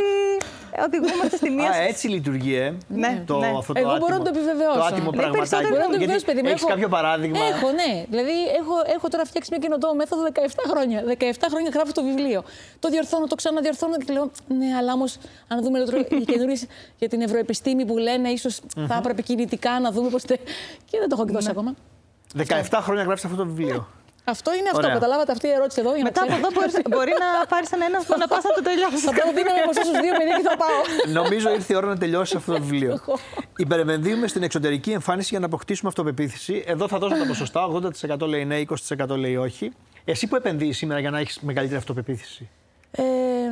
οδηγούμαστε 0.86 1.36
στη 1.36 1.50
μία. 1.50 1.70
Α, 1.70 1.76
έτσι 1.76 2.08
λειτουργεί, 2.08 2.54
ε. 2.54 2.74
Ναι, 2.88 3.22
το, 3.26 3.38
ναι. 3.38 3.52
Αυτό 3.58 3.72
το 3.72 3.80
Εγώ 3.80 3.90
άτιμο, 3.90 4.06
μπορώ 4.06 4.18
να 4.18 4.24
το 4.24 4.30
επιβεβαιώσω. 4.34 4.78
Το 4.78 4.84
άτιμο 4.84 5.10
ναι, 5.10 5.16
πραγματάκι. 5.16 5.68
Μπορώ 5.68 5.82
να 5.82 5.88
το 5.88 5.94
επιβεβαιώσω, 5.94 6.24
παιδί 6.24 6.42
μου. 6.42 6.48
Έχεις 6.48 6.64
κάποιο 6.64 6.88
παράδειγμα; 6.88 7.38
Έχω, 7.38 7.68
ναι. 7.70 8.04
Δηλαδή, 8.10 8.36
έχω, 8.60 8.74
έχω 8.96 9.08
τώρα 9.08 9.24
φτιάξει 9.24 9.48
μια 9.52 9.60
καινοτόμο 9.64 9.94
μέθοδο 9.94 10.22
17 10.32 10.38
χρόνια. 10.70 10.98
17 11.18 11.32
χρόνια 11.52 11.70
γράφω 11.74 11.92
το 11.92 12.02
βιβλίο. 12.02 12.40
Το 12.78 12.88
διορθώνω, 12.88 13.26
το 13.26 13.34
ξαναδιορθώνω 13.34 13.96
και 13.96 14.12
λέω, 14.12 14.30
ναι, 14.48 14.76
αλλά 14.78 14.92
όμως, 14.92 15.18
αν 15.48 15.62
δούμε 15.62 15.78
οι 16.08 16.24
καινούριες 16.24 16.66
για 16.98 17.08
την 17.08 17.20
ευρωεπιστήμη 17.20 17.67
που 17.76 17.98
λένε, 17.98 18.28
ίσως 18.28 18.60
θα 18.86 18.94
έπρεπε 18.94 19.22
κινητικά 19.22 19.80
να 19.80 19.90
δούμε 19.90 20.08
πώς. 20.08 20.22
Και 20.22 20.98
δεν 20.98 21.08
το 21.08 21.12
έχω 21.12 21.22
εκδώσει 21.22 21.46
ναι. 21.46 21.50
ακόμα. 21.50 21.74
17 22.70 22.78
χρόνια 22.82 23.02
γράφει 23.02 23.26
αυτό 23.26 23.36
το 23.36 23.46
βιβλίο. 23.46 23.88
Αυτό 24.24 24.54
είναι 24.54 24.68
αυτό. 24.74 24.88
Καταλάβατε 24.88 25.32
αυτή 25.32 25.46
η 25.46 25.50
ερώτηση 25.50 25.80
εδώ. 25.80 25.94
Για 25.94 26.04
Μετά 26.04 26.22
από 26.22 26.32
εδώ 26.32 26.48
μπορεί, 26.54 26.70
μπορεί 26.88 27.12
να 27.24 27.46
πάρεις 27.46 27.72
ένα 27.72 27.98
που 28.06 28.14
να 28.18 28.26
πας 28.26 28.44
να 28.44 28.52
το 28.54 28.62
τελειώσεις. 28.62 29.00
Θα 29.00 29.12
το 29.12 29.32
δίνω 29.34 29.50
από 29.64 29.72
στου 29.72 29.90
δύο 30.02 30.12
παιδί 30.18 30.32
και 30.36 30.48
θα 30.48 30.56
πάω. 30.56 31.12
Νομίζω 31.20 31.50
ήρθε 31.50 31.72
η 31.72 31.76
ώρα 31.76 31.86
να 31.86 31.96
τελειώσει 31.96 32.36
αυτό 32.36 32.52
το 32.52 32.60
βιβλίο. 32.60 33.00
Υπερεμενδύουμε 33.56 34.26
στην 34.26 34.42
εξωτερική 34.42 34.90
εμφάνιση 34.90 35.28
για 35.30 35.38
να 35.38 35.46
αποκτήσουμε 35.46 35.88
αυτοπεποίθηση. 35.88 36.64
Εδώ 36.66 36.88
θα 36.88 36.98
δώσω 36.98 37.16
τα 37.16 37.26
ποσοστά. 37.26 37.60
80% 38.18 38.20
λέει 38.20 38.44
ναι, 38.44 38.62
20% 38.88 39.08
λέει 39.08 39.36
όχι. 39.36 39.72
Εσύ 40.04 40.26
που 40.26 40.36
επενδύεις 40.36 40.76
σήμερα 40.76 41.00
για 41.00 41.10
να 41.10 41.18
έχεις 41.18 41.40
μεγαλύτερη 41.40 41.78
αυτοπεποίθηση; 41.78 42.48
Ε, 42.90 43.02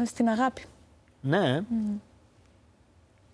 στην 0.05 0.29
αγάπη. 0.29 0.63
Ναι. 1.21 1.61
Mm. 1.61 2.01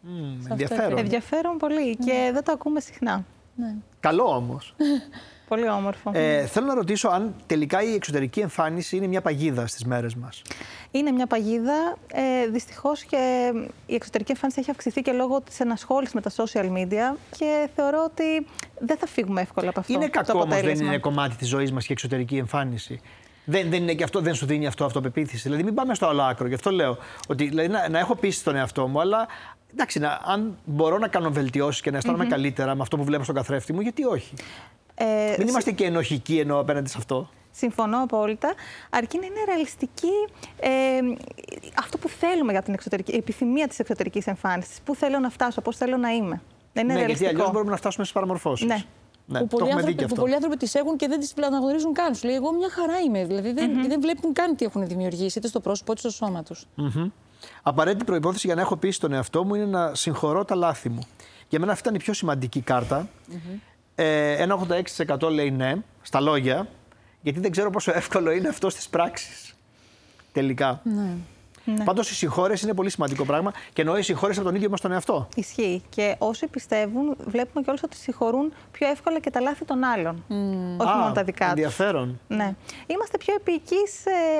Mm, 0.04 0.50
ενδιαφέρον. 0.50 0.98
Ενδιαφέρον 0.98 1.56
πολύ 1.56 1.96
και 1.96 2.30
δεν 2.32 2.44
το 2.44 2.52
ακούμε 2.52 2.80
συχνά. 2.80 3.24
Ναι. 3.56 3.74
Καλό 4.00 4.24
όμως. 4.24 4.74
Πολύ 5.48 5.68
όμορφο. 5.68 6.10
Ε, 6.14 6.46
θέλω 6.46 6.66
να 6.66 6.74
ρωτήσω 6.74 7.08
αν 7.08 7.34
τελικά 7.46 7.82
η 7.82 7.94
εξωτερική 7.94 8.40
εμφάνιση 8.40 8.96
είναι 8.96 9.06
μια 9.06 9.20
παγίδα 9.20 9.66
στις 9.66 9.84
μέρες 9.84 10.14
μας. 10.14 10.42
Είναι 10.90 11.10
μια 11.10 11.26
παγίδα. 11.26 11.96
Ε, 12.12 12.46
Δυστυχώς 12.46 13.02
και 13.02 13.52
η 13.86 13.94
εξωτερική 13.94 14.30
εμφάνιση 14.30 14.60
έχει 14.60 14.70
αυξηθεί 14.70 15.02
και 15.02 15.12
λόγω 15.12 15.40
της 15.40 15.60
ενασχόλησης 15.60 16.14
με 16.14 16.20
τα 16.20 16.30
social 16.30 16.72
media 16.72 17.16
και 17.36 17.68
θεωρώ 17.74 18.04
ότι 18.04 18.46
δεν 18.78 18.96
θα 18.96 19.06
φύγουμε 19.06 19.40
εύκολα 19.40 19.68
από 19.68 19.80
αυτό. 19.80 19.92
Είναι 19.92 20.08
κακό 20.08 20.40
όμως, 20.40 20.60
δεν 20.60 20.80
είναι 20.80 20.98
κομμάτι 20.98 21.36
της 21.36 21.48
ζωής 21.48 21.72
μας 21.72 21.82
και 21.82 21.90
η 21.90 21.92
εξωτερική 21.92 22.36
εμφάνιση. 22.36 23.00
Δεν, 23.44 23.70
δεν, 23.70 23.82
είναι 23.82 23.94
και 23.94 24.04
αυτό, 24.04 24.20
δεν 24.20 24.34
σου 24.34 24.46
δίνει 24.46 24.66
αυτό 24.66 24.84
αυτοπεποίθηση. 24.84 25.42
Δηλαδή, 25.42 25.62
μην 25.62 25.74
πάμε 25.74 25.94
στο 25.94 26.06
άλλο 26.06 26.22
άκρο. 26.22 26.46
Γι' 26.46 26.54
αυτό 26.54 26.70
λέω 26.70 26.98
ότι 27.28 27.48
δηλαδή, 27.48 27.68
να, 27.68 27.88
να 27.88 27.98
έχω 27.98 28.14
πείσει 28.14 28.44
τον 28.44 28.56
εαυτό 28.56 28.86
μου, 28.88 29.00
αλλά 29.00 29.26
εντάξει, 29.72 29.98
να, 29.98 30.20
αν 30.24 30.58
μπορώ 30.64 30.98
να 30.98 31.08
κάνω 31.08 31.30
βελτιώσεις 31.30 31.82
και 31.82 31.90
να 31.90 31.96
αισθανομαι 31.96 32.26
καλύτερα 32.26 32.74
με 32.74 32.82
αυτό 32.82 32.96
που 32.96 33.04
βλέπω 33.04 33.22
στον 33.22 33.34
καθρέφτη 33.34 33.72
μου, 33.72 33.80
γιατί 33.80 34.04
όχι; 34.04 34.34
Ε, 34.94 35.34
Μην 35.38 35.48
είμαστε 35.48 35.72
και 35.72 35.84
ενοχικοί 35.84 36.38
ενώ 36.38 36.58
απέναντι 36.58 36.88
σε 36.88 36.96
αυτό. 36.98 37.28
Συμφωνώ 37.50 38.02
απόλυτα. 38.02 38.54
Αρκεί 38.90 39.18
να 39.18 39.26
είναι 39.26 39.44
ρεαλιστική 39.46 40.12
ε, 40.60 40.70
αυτό 41.78 41.98
που 41.98 42.08
θέλουμε 42.08 42.52
για 42.52 42.62
την 42.62 42.74
εξωτερική, 42.74 43.12
η 43.12 43.16
επιθυμία 43.16 43.68
της 43.68 43.78
εξωτερικής 43.78 44.26
εμφάνισης. 44.26 44.80
Πού 44.84 44.94
θέλω 44.94 45.18
να 45.18 45.30
φτάσω, 45.30 45.60
πώς 45.60 45.76
θέλω 45.76 45.96
να 45.96 46.10
είμαι. 46.10 46.42
Δεν 46.72 46.84
είναι 46.84 46.92
ναι, 46.92 46.98
ρεαλιστικό. 46.98 47.24
γιατί 47.24 47.40
αλλιώς 47.40 47.52
μπορούμε 47.52 47.70
να 47.70 47.76
φτάσουμε 47.76 48.04
στις 48.04 48.16
παραμορφώσεις. 48.16 48.66
Ναι. 48.66 48.82
Ναι, 49.26 49.38
που, 49.40 49.46
πολλοί 49.46 49.72
άνθρωποι, 49.72 50.06
που 50.06 50.14
πολλοί 50.14 50.34
άνθρωποι 50.34 50.56
τις 50.56 50.74
έχουν 50.74 50.96
και 50.96 51.08
δεν 51.08 51.20
τις 51.20 51.34
αναγνωρίζουν 51.46 51.92
καν. 51.92 52.14
Σου 52.14 52.26
λέει: 52.26 52.36
Εγώ 52.36 52.52
μια 52.52 52.70
χαρά 52.70 52.98
είμαι. 52.98 53.24
Δηλαδή 53.24 53.52
δεν, 53.52 53.70
mm-hmm. 53.70 53.88
δεν 53.88 54.00
βλέπουν 54.00 54.32
καν 54.32 54.56
τι 54.56 54.64
έχουν 54.64 54.86
δημιουργήσει, 54.86 55.38
είτε 55.38 55.48
στο 55.48 55.60
πρόσωπο 55.60 55.92
είτε 55.92 56.00
στο 56.00 56.10
σώμα 56.10 56.42
τους. 56.42 56.66
Mm-hmm. 56.76 57.10
Απαραίτητη 57.62 58.04
προπόθεση 58.04 58.46
για 58.46 58.56
να 58.56 58.60
έχω 58.60 58.76
πείσει 58.76 59.00
τον 59.00 59.12
εαυτό 59.12 59.44
μου 59.44 59.54
είναι 59.54 59.64
να 59.64 59.94
συγχωρώ 59.94 60.44
τα 60.44 60.54
λάθη 60.54 60.88
μου. 60.88 61.02
Για 61.48 61.60
μένα 61.60 61.72
αυτή 61.72 61.84
ήταν 61.88 62.00
η 62.00 62.02
πιο 62.02 62.12
σημαντική 62.12 62.60
κάρτα. 62.60 63.08
Mm-hmm. 63.08 63.58
Ε, 63.94 64.42
ένα 64.42 64.58
86% 65.18 65.30
λέει 65.30 65.50
ναι, 65.50 65.74
στα 66.02 66.20
λόγια, 66.20 66.68
γιατί 67.22 67.40
δεν 67.40 67.50
ξέρω 67.50 67.70
πόσο 67.70 67.92
εύκολο 67.94 68.30
είναι 68.30 68.48
αυτό 68.48 68.70
στις 68.70 68.88
πράξεις. 68.88 69.54
Τελικά. 70.32 70.80
Ναι. 70.84 71.14
Ναι. 71.64 71.84
Πάντως 71.84 72.10
η 72.10 72.14
συγχώρεση 72.14 72.64
είναι 72.64 72.74
πολύ 72.74 72.90
σημαντικό 72.90 73.24
πράγμα 73.24 73.52
και 73.72 73.80
εννοώ 73.80 73.96
η 73.96 74.02
συγχώρεση 74.02 74.38
από 74.38 74.48
τον 74.48 74.56
ίδιο 74.56 74.70
μας 74.70 74.80
τον 74.80 74.92
εαυτό. 74.92 75.28
Ισχύει. 75.34 75.82
Και 75.88 76.16
όσοι 76.18 76.46
πιστεύουν, 76.46 77.16
βλέπουμε 77.26 77.62
κιόλα 77.64 77.78
ότι 77.84 77.96
συγχωρούν 77.96 78.52
πιο 78.70 78.88
εύκολα 78.88 79.20
και 79.20 79.30
τα 79.30 79.40
λάθη 79.40 79.64
των 79.64 79.84
άλλων. 79.84 80.24
Mm. 80.28 80.32
Όχι 80.80 80.90
Α, 80.90 80.96
μόνο 80.96 81.12
τα 81.12 81.24
δικά 81.24 81.44
τους. 81.44 81.52
Ενδιαφέρον. 81.52 82.20
Ναι. 82.28 82.54
Είμαστε 82.86 83.18
πιο 83.18 83.34
επίοικοι 83.34 83.76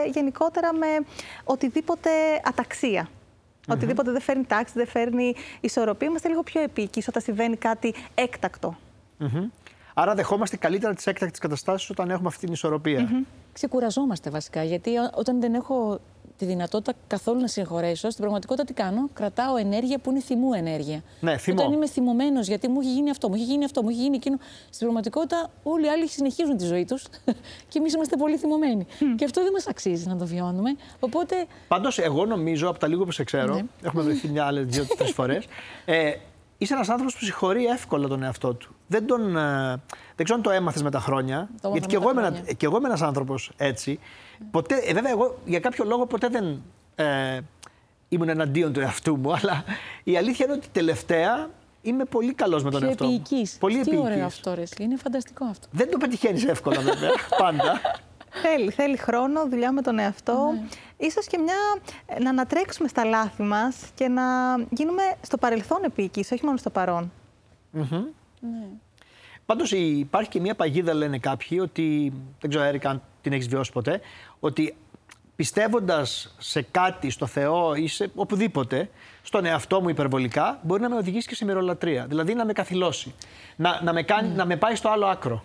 ε, 0.05 0.09
γενικότερα 0.09 0.75
με 0.75 0.87
οτιδήποτε 1.45 2.11
αταξία. 2.45 3.09
Mm-hmm. 3.09 3.73
Οτιδήποτε 3.73 4.11
δεν 4.11 4.21
φέρνει 4.21 4.45
τάξη, 4.45 4.73
δεν 4.77 4.87
φέρνει 4.87 5.35
ισορροπία. 5.61 6.09
Είμαστε 6.09 6.29
λίγο 6.29 6.43
πιο 6.43 6.61
επίοικοι 6.61 7.03
όταν 7.09 7.23
συμβαίνει 7.23 7.57
κάτι 7.57 7.95
έκτακτο. 8.15 8.77
Mm-hmm. 9.21 9.51
Άρα 9.95 10.15
δεχόμαστε 10.15 10.57
καλύτερα 10.57 10.95
τις 10.95 11.07
έκτακτες 11.07 11.39
καταστάσεις 11.39 11.91
όταν 11.91 12.11
έχουμε 12.11 12.29
αυτή 12.29 12.45
την 12.45 12.53
ισορροπία. 12.53 13.09
Mm-hmm. 13.09 13.27
Ξεκουραζόμαστε 13.53 14.31
βασικά. 14.31 14.63
Γιατί 14.63 14.91
όταν 15.15 15.41
δεν 15.41 15.55
έχω 15.55 16.01
τη 16.37 16.45
δυνατότητα 16.45 16.93
καθόλου 17.07 17.41
να 17.41 17.47
συγχωρέσω, 17.47 18.11
στην 18.11 18.21
πραγματικότητα 18.21 18.65
τι 18.65 18.73
κάνω. 18.73 19.09
Κρατάω 19.13 19.57
ενέργεια 19.57 19.99
που 19.99 20.11
είναι 20.11 20.21
θυμού 20.21 20.53
ενέργεια. 20.53 21.03
Ναι, 21.21 21.37
θυμό. 21.37 21.63
Όταν 21.63 21.73
είμαι 21.73 21.87
θυμωμένος 21.87 22.47
γιατί 22.47 22.69
μου 22.69 22.81
έχει 22.81 22.93
γίνει 22.93 23.11
αυτό, 23.11 23.29
μου 23.29 23.35
έχει 23.35 23.45
γίνει 23.45 23.65
αυτό, 23.65 23.83
μου 23.83 23.89
έχει 23.89 24.01
γίνει 24.01 24.17
εκείνο. 24.17 24.37
Στην 24.65 24.79
πραγματικότητα 24.79 25.51
όλοι 25.63 25.85
οι 25.85 25.89
άλλοι 25.89 26.09
συνεχίζουν 26.09 26.57
τη 26.57 26.65
ζωή 26.65 26.85
τους 26.85 27.05
και 27.71 27.79
εμείς 27.79 27.95
είμαστε 27.95 28.17
πολύ 28.17 28.37
θυμωμένοι. 28.37 28.87
Mm. 28.91 29.05
Και 29.17 29.25
αυτό 29.25 29.43
δεν 29.43 29.53
μας 29.53 29.67
αξίζει 29.67 30.09
να 30.09 30.17
το 30.17 30.27
βιώνουμε. 30.27 30.77
Οπότε. 31.01 31.47
Πάντως, 31.69 31.99
εγώ 31.99 32.27
νομίζω 32.27 32.69
από 32.69 32.79
τα 32.79 32.87
λίγο 32.87 33.05
που 33.05 33.11
σε 33.11 33.25
ξέρω, 33.25 33.55
ναι. 33.55 33.63
έχουμε 33.83 34.03
βρεθεί 34.03 34.29
μια 34.29 34.45
άλλη 34.45 34.63
δύο-τρεις 34.63 35.11
φορές. 35.19 35.47
Ε, 35.85 36.13
είσαι 36.59 36.75
ένας 36.75 36.89
άνθρωπος 36.89 37.17
που 37.17 37.25
συγχωρεί 37.25 37.65
εύκολα 37.65 38.09
τον 38.09 38.23
εαυτό 38.23 38.55
του. 38.55 38.72
Δεν, 38.87 39.07
τον, 39.07 39.37
ε, 39.37 39.81
δεν 40.17 40.25
ξέρω 40.25 40.35
αν 40.35 40.43
το 40.43 40.51
έμαθες 40.51 40.83
με 40.83 40.91
τα 40.91 41.01
χρόνια. 41.01 41.49
Το 41.61 41.71
γιατί 41.73 41.87
και 41.87 41.97
εγώ, 41.97 42.11
είμαι, 42.11 42.43
και 42.57 42.67
εγώ 42.67 42.77
είμαι 42.77 42.87
ένας 42.87 43.03
άνθρωπος 43.03 43.53
έτσι. 43.57 43.99
Ποτέ, 44.51 44.75
ε, 44.75 44.93
βέβαια, 44.93 45.11
εγώ 45.11 45.39
για 45.45 45.61
κάποιο 45.61 45.85
λόγο 45.85 46.07
ποτέ 46.07 46.29
δεν 46.29 46.63
ε, 46.95 47.41
ήμουν 48.09 48.29
εναντίον 48.29 48.73
του 48.73 48.81
εαυτού 48.81 49.17
μου. 49.17 49.33
Αλλά 49.33 49.65
η 50.03 50.17
αλήθεια 50.17 50.45
είναι 50.45 50.55
ότι 50.55 50.69
τελευταία 50.73 51.51
είμαι 51.83 52.05
πολύ 52.05 52.35
καλός 52.35 52.65
με 52.65 52.71
τον 52.71 52.85
εαυτό 52.85 53.07
μου. 53.07 53.23
Πολύ 53.59 53.81
Τι 53.81 53.97
ωραίο 53.97 54.25
αυτό, 54.25 54.55
ρε. 54.55 54.63
Είναι 54.79 54.97
φανταστικό 54.97 55.45
αυτό. 55.45 55.67
Δεν 55.71 55.91
το 55.91 55.99
πετυχαίνεις 55.99 56.45
εύκολα, 56.45 56.81
βέβαια. 56.81 57.11
πάντα. 57.43 57.81
Θέλει, 58.43 58.71
θέλει 58.71 58.97
χρόνο, 58.97 59.49
δουλειά 59.49 59.73
με 59.73 59.83
τον 59.83 59.99
εαυτό. 59.99 60.51
Ναι. 60.53 60.69
Ίσως 60.97 61.27
και 61.27 61.39
μια, 61.39 61.55
να 62.21 62.31
ανατρέξουμε 62.31 62.89
στα 62.89 63.05
λάθη 63.05 63.43
μας 63.43 63.77
και 63.95 64.09
να 64.09 64.23
γίνουμε 64.71 65.03
στο 65.21 65.37
παρελθόν 65.37 65.85
επίκης, 65.85 66.33
όχι 66.33 66.45
μόνο 66.45 66.57
στο 66.57 66.71
παρόν. 66.71 67.13
Mm-hmm. 67.77 68.05
Ναι. 68.51 68.67
Πάντως 69.47 69.73
υπάρχει 69.73 70.31
και 70.31 70.41
μια 70.41 70.55
παγίδα, 70.55 70.95
λένε 70.95 71.19
κάποιοι, 71.19 71.59
ότι, 71.63 72.13
δεν 72.41 72.51
ξέρω 72.51 72.65
Έρικα 72.65 72.91
αν 72.91 73.03
την 73.23 73.33
έχεις 73.33 73.49
βιώσει 73.49 73.73
ποτέ, 73.73 74.01
ότι 74.41 74.77
πιστεύοντας 75.37 76.35
σε 76.39 76.63
κάτι, 76.63 77.11
στο 77.11 77.27
Θεό 77.27 77.75
ή 77.75 77.87
σε 77.87 78.11
οπουδήποτε, 78.15 78.91
στον 79.23 79.45
εαυτό 79.45 79.81
μου 79.81 79.89
υπερβολικά, 79.89 80.61
μπορεί 80.63 80.83
να 80.83 80.89
με 80.89 80.97
οδηγήσει 80.97 81.29
και 81.29 81.35
σε 81.35 81.45
μυρολατρεία. 81.45 82.07
Δηλαδή 82.07 82.35
να 82.35 82.45
με 82.45 82.53
καθυλώσει. 82.53 83.15
Να, 83.57 83.83
να, 83.83 83.93
με, 83.93 84.03
κάνει, 84.03 84.31
mm. 84.33 84.37
να 84.37 84.47
με 84.47 84.57
πάει 84.57 84.75
στο 84.75 84.89
άλλο 84.89 85.07
άκρο. 85.07 85.45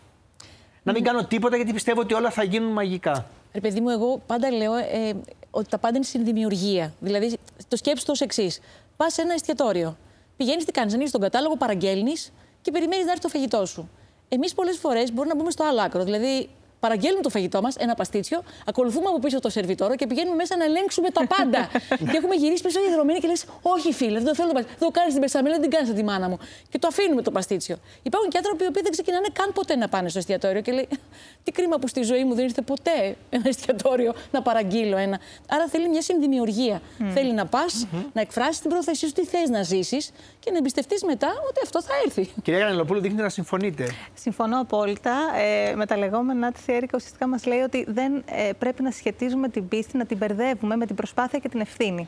Να 0.84 0.92
μην 0.92 1.04
κάνω 1.04 1.26
τίποτα 1.26 1.56
γιατί 1.56 1.74
πιστεύω 1.74 2.02
ότι 2.02 2.14
όλα 2.14 2.30
θα 2.30 2.44
γίνουν 2.44 2.72
μαγικά. 2.72 3.26
Ρε 3.54 3.60
παιδί 3.60 3.80
μου, 3.82 3.90
εγώ 3.90 4.22
πάντα 4.26 4.52
λέω 4.52 4.76
ε, 4.76 5.14
ότι 5.52 5.70
τα 5.70 5.78
πάντα 5.78 5.96
είναι 5.96 6.06
στην 6.06 6.24
δημιουργία. 6.24 6.94
Δηλαδή, 7.00 7.38
το 7.68 7.76
σκέψεις 7.78 8.06
το 8.06 8.14
εξής. 8.20 8.60
Πας 8.98 9.14
σε 9.14 9.22
ένα 9.22 9.34
εστιατόριο. 9.34 9.98
Πηγαίνεις, 10.38 10.66
τι 10.66 10.72
κάνεις, 10.72 10.94
ανοίγεις 10.94 11.12
τον 11.12 11.22
κατάλογο, 11.22 11.58
παραγγέλνεις 11.58 12.34
και 12.62 12.72
περιμένεις 12.72 13.06
να 13.06 13.12
έρθει 13.12 13.24
το 13.24 13.30
φαγητό 13.30 13.66
σου. 13.66 13.90
Εμείς 14.30 14.54
πολλές 14.54 14.78
φορές 14.78 15.14
μπορούμε 15.14 15.34
να 15.34 15.40
μπούμε 15.40 15.52
στο 15.52 15.64
άλλο 15.64 15.82
άκρο. 15.82 16.04
Δηλαδή, 16.04 16.50
παραγγέλνουμε 16.80 17.24
το 17.24 17.30
φαγητό 17.30 17.62
μας, 17.62 17.76
ένα 17.76 17.94
παστίτσιο, 17.96 18.44
ακολουθούμε 18.66 19.08
από 19.08 19.20
πίσω 19.20 19.40
το 19.40 19.50
σερβιτόρο 19.50 19.96
και 19.96 20.08
πηγαίνουμε 20.08 20.36
μέσα 20.36 20.58
να 20.58 20.64
ελέγξουμε 20.64 21.10
τα 21.10 21.28
πάντα. 21.28 21.70
και 22.12 22.18
έχουμε 22.18 22.36
γυρίσει 22.36 22.64
πίσω 22.64 22.80
διαδρομένη 22.82 23.20
και 23.20 23.28
λες: 23.28 23.46
Όχι, 23.62 23.94
φίλε, 23.94 24.20
δεν 24.20 24.26
το 24.26 24.36
θέλω 24.36 24.48
το 24.48 24.54
παστίτσιο. 24.54 24.78
Δεν 24.80 24.88
το 24.88 25.00
κάνεις 25.00 25.14
την 25.14 25.22
πεσαμέλα, 25.22 25.54
δεν 25.54 25.70
την 25.70 25.72
κάνεις 25.72 25.94
τη 25.94 26.04
μάνα 26.04 26.30
μου. 26.30 26.38
Και 26.70 26.80
το 26.80 26.88
αφήνουμε 26.88 27.22
το 27.22 27.32
παστίτσιο. 27.32 27.78
Υπάρχουν 28.04 28.30
και 28.30 28.38
άνθρωποι 28.38 28.66
που 28.66 28.82
δεν 28.84 28.92
ξεκινάνε 28.92 29.28
καν 29.34 29.54
ποτέ 29.54 29.76
να 29.76 29.88
πάνε 29.90 30.10
στο 30.10 30.20
εστιατόριο 30.20 30.62
και 30.62 30.72
λέει: 30.72 30.88
Τι 31.44 31.52
κρίμα 31.52 31.78
που 31.80 31.88
στη 31.88 32.02
ζωή 32.02 32.24
μου 32.24 32.34
δεν 32.34 32.46
ήρθε 32.46 32.62
ποτέ 32.62 33.16
ένα 33.30 33.48
εστιατόριο 33.48 34.14
να 34.32 34.42
παραγγείλω 34.42 34.98
ένα. 34.98 35.20
Άρα 35.50 35.68
θέλει 35.68 35.90
μια 35.90 36.02
συνδημιουργία. 36.02 36.82
Mm. 37.00 37.04
Θέλει 37.14 37.34
να 37.34 37.46
πας, 37.46 37.86
mm-hmm. 37.86 38.06
να 38.14 38.22
εκφράσεις 38.22 38.60
την 38.60 38.70
πρόθεσή 38.70 39.08
σου, 39.08 39.14
τι 39.14 39.26
θες 39.26 39.50
να 39.50 39.64
ζήσεις 39.64 40.12
και 40.40 40.52
να 40.52 40.58
εμπιστευτείς 40.58 41.04
μετά 41.04 41.28
ότι 41.50 41.60
αυτό 41.64 41.82
θα 41.82 41.94
έρθει. 42.06 42.30
Κυρία 42.44 42.60
Γανελοπούλου, 42.60 43.00
δείχνει 43.02 43.22
να 43.22 43.30
συμφωνείτε. 43.30 43.92
Συμφωνώ 44.14 44.60
απόλυτα. 44.60 45.16
Ε, 45.36 45.76
με 45.76 45.86
τα 45.86 45.98
λεγόμενά 45.98 46.52
τη 46.52 46.60
Έρικα 46.74 46.94
ουσιαστικά 46.96 47.28
μας 47.28 47.46
λέει 47.46 47.60
ότι 47.60 47.86
δεν 47.88 48.24
ε, 48.26 48.52
πρέπει 48.60 48.84
να 48.84 48.92
σχετίζουμε 48.92 49.50
την 49.50 49.68
πίστη, 49.68 49.98
να 49.98 50.06
την 50.06 50.18
μπερδεύουμε 50.18 50.76
με 50.76 50.86
την 50.86 50.96
προσπάθεια 50.96 51.40
και 51.40 51.50
την 51.50 51.60
ευθύνη. 51.60 52.08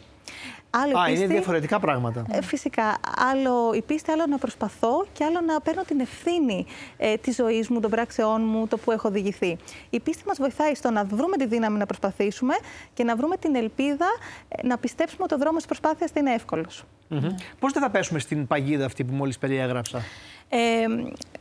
Άλλο 0.69 0.99
Α, 0.99 1.05
πίστη, 1.05 1.23
είναι 1.23 1.33
διαφορετικά 1.33 1.79
πράγματα. 1.79 2.25
Ε, 2.31 2.41
φυσικά. 2.41 2.97
Άλλο 3.31 3.73
η 3.73 3.81
πίστη, 3.81 4.11
άλλο 4.11 4.25
να 4.25 4.37
προσπαθώ 4.37 5.05
και 5.13 5.23
άλλο 5.23 5.41
να 5.41 5.61
παίρνω 5.61 5.83
την 5.83 5.99
ευθύνη 5.99 6.65
ε, 6.97 7.15
της 7.15 7.35
ζωής 7.35 7.69
μου, 7.69 7.79
των 7.79 7.89
πράξεών 7.89 8.41
μου, 8.45 8.67
το 8.67 8.77
που 8.77 8.91
έχω 8.91 9.07
οδηγηθεί. 9.07 9.57
Η 9.89 9.99
πίστη 9.99 10.23
μας 10.27 10.37
βοηθάει 10.37 10.75
στο 10.75 10.91
να 10.91 11.03
βρούμε 11.03 11.37
τη 11.37 11.45
δύναμη 11.45 11.77
να 11.77 11.85
προσπαθήσουμε 11.85 12.53
και 12.93 13.03
να 13.03 13.15
βρούμε 13.15 13.37
την 13.37 13.55
ελπίδα 13.55 14.07
ε, 14.47 14.67
να 14.67 14.77
πιστέψουμε 14.77 15.23
ότι 15.23 15.33
ο 15.33 15.37
δρόμος 15.37 15.57
της 15.57 15.65
προσπάθειας 15.65 16.11
είναι 16.15 16.33
εύκολος. 16.33 16.83
Mm-hmm. 17.11 17.31
Πώς 17.59 17.73
δεν 17.73 17.81
θα 17.81 17.89
πέσουμε 17.89 18.19
στην 18.19 18.47
παγίδα 18.47 18.85
αυτή 18.85 19.03
που 19.03 19.13
μόλις 19.13 19.37
περιέγραψα; 19.37 20.01
Ε, 20.49 20.57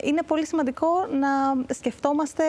είναι 0.02 0.22
πολύ 0.26 0.46
σημαντικό 0.46 0.88
να 1.20 1.28
σκεφτόμαστε 1.74 2.42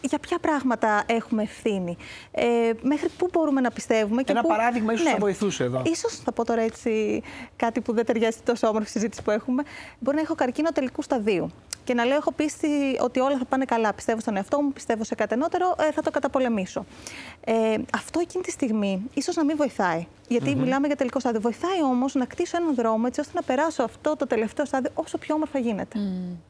για 0.00 0.18
ποια 0.18 0.38
πράγματα 0.38 1.02
έχουμε 1.06 1.42
ευθύνη. 1.42 1.96
Ε, 2.30 2.72
μέχρι 2.82 3.08
πού 3.18 3.28
μπορούμε 3.32 3.60
να 3.60 3.70
πιστεύουμε. 3.70 4.22
Και 4.22 4.32
Ένα 4.32 4.40
πού... 4.40 4.48
παράδειγμα 4.48 4.92
ίσως 4.92 5.04
ναι. 5.06 5.12
θα 5.12 5.18
βοηθούσε 5.18 5.64
εδώ. 5.64 5.82
Ίσως 5.84 6.16
θα 6.16 6.32
πω 6.32 6.44
τώρα 6.44 6.60
έτσι 6.60 7.22
κάτι 7.56 7.80
που 7.80 7.92
δεν 7.92 8.04
ταιριάζει 8.04 8.38
τόσο 8.44 8.68
όμορφη 8.68 8.88
συζήτηση 8.88 9.22
που 9.22 9.30
έχουμε. 9.30 9.62
Μπορεί 9.98 10.16
να 10.16 10.22
έχω 10.22 10.34
καρκίνο 10.34 10.72
τελικού 10.72 11.02
σταδίου 11.02 11.50
και 11.84 11.94
να 11.94 12.04
λέω: 12.04 12.16
Έχω 12.16 12.32
πίστη 12.32 12.68
ότι 13.00 13.20
όλα 13.20 13.38
θα 13.38 13.44
πάνε 13.44 13.64
καλά. 13.64 13.92
Πιστεύω 13.92 14.20
στον 14.20 14.36
εαυτό 14.36 14.62
μου, 14.62 14.72
πιστεύω 14.72 15.04
σε 15.04 15.14
κάτι 15.14 15.34
ανώτερο, 15.34 15.74
ε, 15.78 15.92
θα 15.92 16.02
το 16.02 16.10
καταπολεμήσω. 16.10 16.84
Ε, 17.44 17.76
αυτό 17.94 18.20
εκείνη 18.20 18.44
τη 18.44 18.50
στιγμή 18.50 19.02
ίσως 19.14 19.36
να 19.36 19.44
μην 19.44 19.56
βοηθάει. 19.56 20.06
Γιατί 20.28 20.54
μιλάμε 20.54 20.86
για 20.86 20.96
τελικό 20.96 21.20
στάδιο. 21.20 21.40
Βοηθάει 21.40 21.82
όμως 21.82 22.14
να 22.14 22.24
κτίσω 22.24 22.56
έναν 22.56 22.74
δρόμο 22.74 23.04
έτσι 23.06 23.20
ώστε 23.20 23.32
να 23.34 23.42
περάσω 23.42 23.82
αυτό 23.82 24.16
το 24.16 24.26
τελευταίο 24.26 24.64
στάδιο 24.64 24.90
όσο 24.94 25.18
πιο 25.18 25.34
όμορφα 25.34 25.58
γίνεται. 25.58 25.98
Mm. 25.98 26.49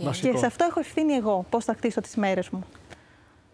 Και 0.00 0.36
σε 0.36 0.46
αυτό 0.46 0.64
έχω 0.64 0.80
ευθύνη 0.80 1.12
εγώ, 1.12 1.46
πώς 1.50 1.64
θα 1.64 1.74
χτίσω 1.74 2.00
τις 2.00 2.16
μέρες 2.16 2.48
μου. 2.50 2.64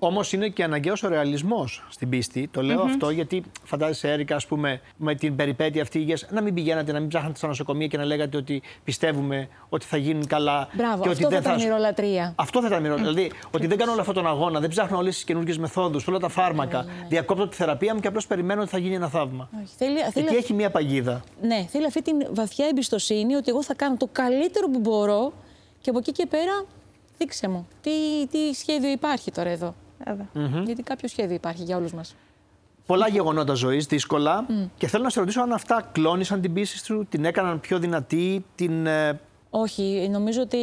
Όμως 0.00 0.32
είναι 0.32 0.48
και 0.48 0.64
αναγκαίος 0.64 1.02
ο 1.02 1.08
ρεαλισμός 1.08 1.86
στην 1.90 2.08
πίστη. 2.08 2.48
Το 2.52 2.62
λέω 2.62 2.82
αυτό 2.82 3.10
γιατί 3.10 3.42
φαντάζεσαι, 3.64 4.10
Έρικα, 4.12 4.36
ας 4.36 4.46
πούμε, 4.46 4.80
με 4.96 5.14
την 5.14 5.36
περιπέτεια 5.36 5.82
αυτή 5.82 5.98
υγείας, 5.98 6.26
να 6.30 6.42
μην 6.42 6.54
πηγαίνατε, 6.54 6.92
να 6.92 7.00
μην 7.00 7.08
ψάχνατε 7.08 7.36
στα 7.36 7.46
νοσοκομεία 7.46 7.86
και 7.86 7.96
να 7.96 8.04
λέγατε 8.04 8.36
ότι 8.36 8.62
πιστεύουμε 8.84 9.48
ότι 9.68 9.86
θα 9.86 9.96
γίνουν 9.96 10.26
καλά. 10.26 10.68
Μπράβο, 10.72 11.02
και 11.02 11.08
αυτό 11.08 11.26
ότι 11.26 11.34
θα 11.34 11.40
δεν 11.40 11.52
ήταν 11.52 11.66
μυρολατρεία. 11.68 12.32
Αυτό 12.36 12.60
θα 12.60 12.66
ήταν 12.66 12.82
μυρολατρεία. 12.82 13.12
Δηλαδή, 13.12 13.32
ότι 13.50 13.66
δεν 13.66 13.78
κάνω 13.78 13.92
όλο 13.92 14.00
αυτόν 14.00 14.14
τον 14.14 14.26
αγώνα, 14.26 14.60
δεν 14.60 14.70
ψάχνω 14.70 14.98
όλες 14.98 15.14
τις 15.14 15.24
καινούργιες 15.24 15.58
μεθόδους, 15.58 16.06
όλα 16.06 16.18
τα 16.18 16.28
φάρμακα. 16.28 16.86
Διακόπτω 17.08 17.48
τη 17.48 17.56
θεραπεία 17.56 17.94
μου 17.94 18.00
και 18.00 18.08
απλώς 18.08 18.26
περιμένω 18.26 18.60
ότι 18.60 18.70
θα 18.70 18.78
γίνει 18.78 18.94
ένα 18.94 19.08
θαύμα. 19.08 19.48
Όχι, 19.62 19.74
θέλει, 19.76 19.98
θέλει, 20.12 20.26
Εκεί 20.26 20.36
έχει 20.36 20.52
μία 20.52 20.70
παγίδα. 20.70 21.22
ναι, 21.42 21.66
θέλει 21.70 21.86
αυτή 21.86 22.02
την 22.02 22.26
βαθιά 22.30 22.66
εμπιστοσύνη 22.66 23.34
ότι 23.34 23.50
εγώ 23.50 23.62
θα 23.62 23.74
κάνω 23.74 23.96
το 23.96 24.08
καλύτερο 24.12 24.68
που 24.68 24.78
μπορώ 24.78 25.32
και 25.80 25.90
από 25.90 25.98
εκεί 25.98 26.12
και 26.12 26.26
πέρα 26.26 26.64
δείξε 27.18 27.48
μου 27.48 27.68
τι, 27.80 27.90
τι 28.30 28.54
σχέδιο 28.54 28.90
υπάρχει 28.90 29.30
τώρα 29.30 29.50
εδώ. 29.50 29.74
Βέβαια. 30.06 30.62
Γιατί 30.64 30.82
κάποιο 30.82 31.08
σχέδιο 31.08 31.34
υπάρχει 31.34 31.62
για 31.62 31.76
όλους 31.76 31.92
μας. 31.92 32.14
Πολλά 32.86 33.08
γεγονότα 33.08 33.54
ζωής, 33.54 33.86
δύσκολα. 33.86 34.46
Και 34.76 34.86
θέλω 34.86 35.02
να 35.02 35.10
σε 35.10 35.20
ρωτήσω 35.20 35.40
αν 35.40 35.52
αυτά 35.52 35.88
κλώνησαν 35.92 36.40
την 36.40 36.52
πίστη 36.52 36.78
σου, 36.78 37.06
την 37.10 37.24
έκαναν 37.24 37.60
πιο 37.60 37.78
δυνατή, 37.78 38.44
την. 38.54 38.86
ε, 38.86 39.20
Όχι, 39.50 40.08
νομίζω 40.10 40.42
ότι 40.42 40.58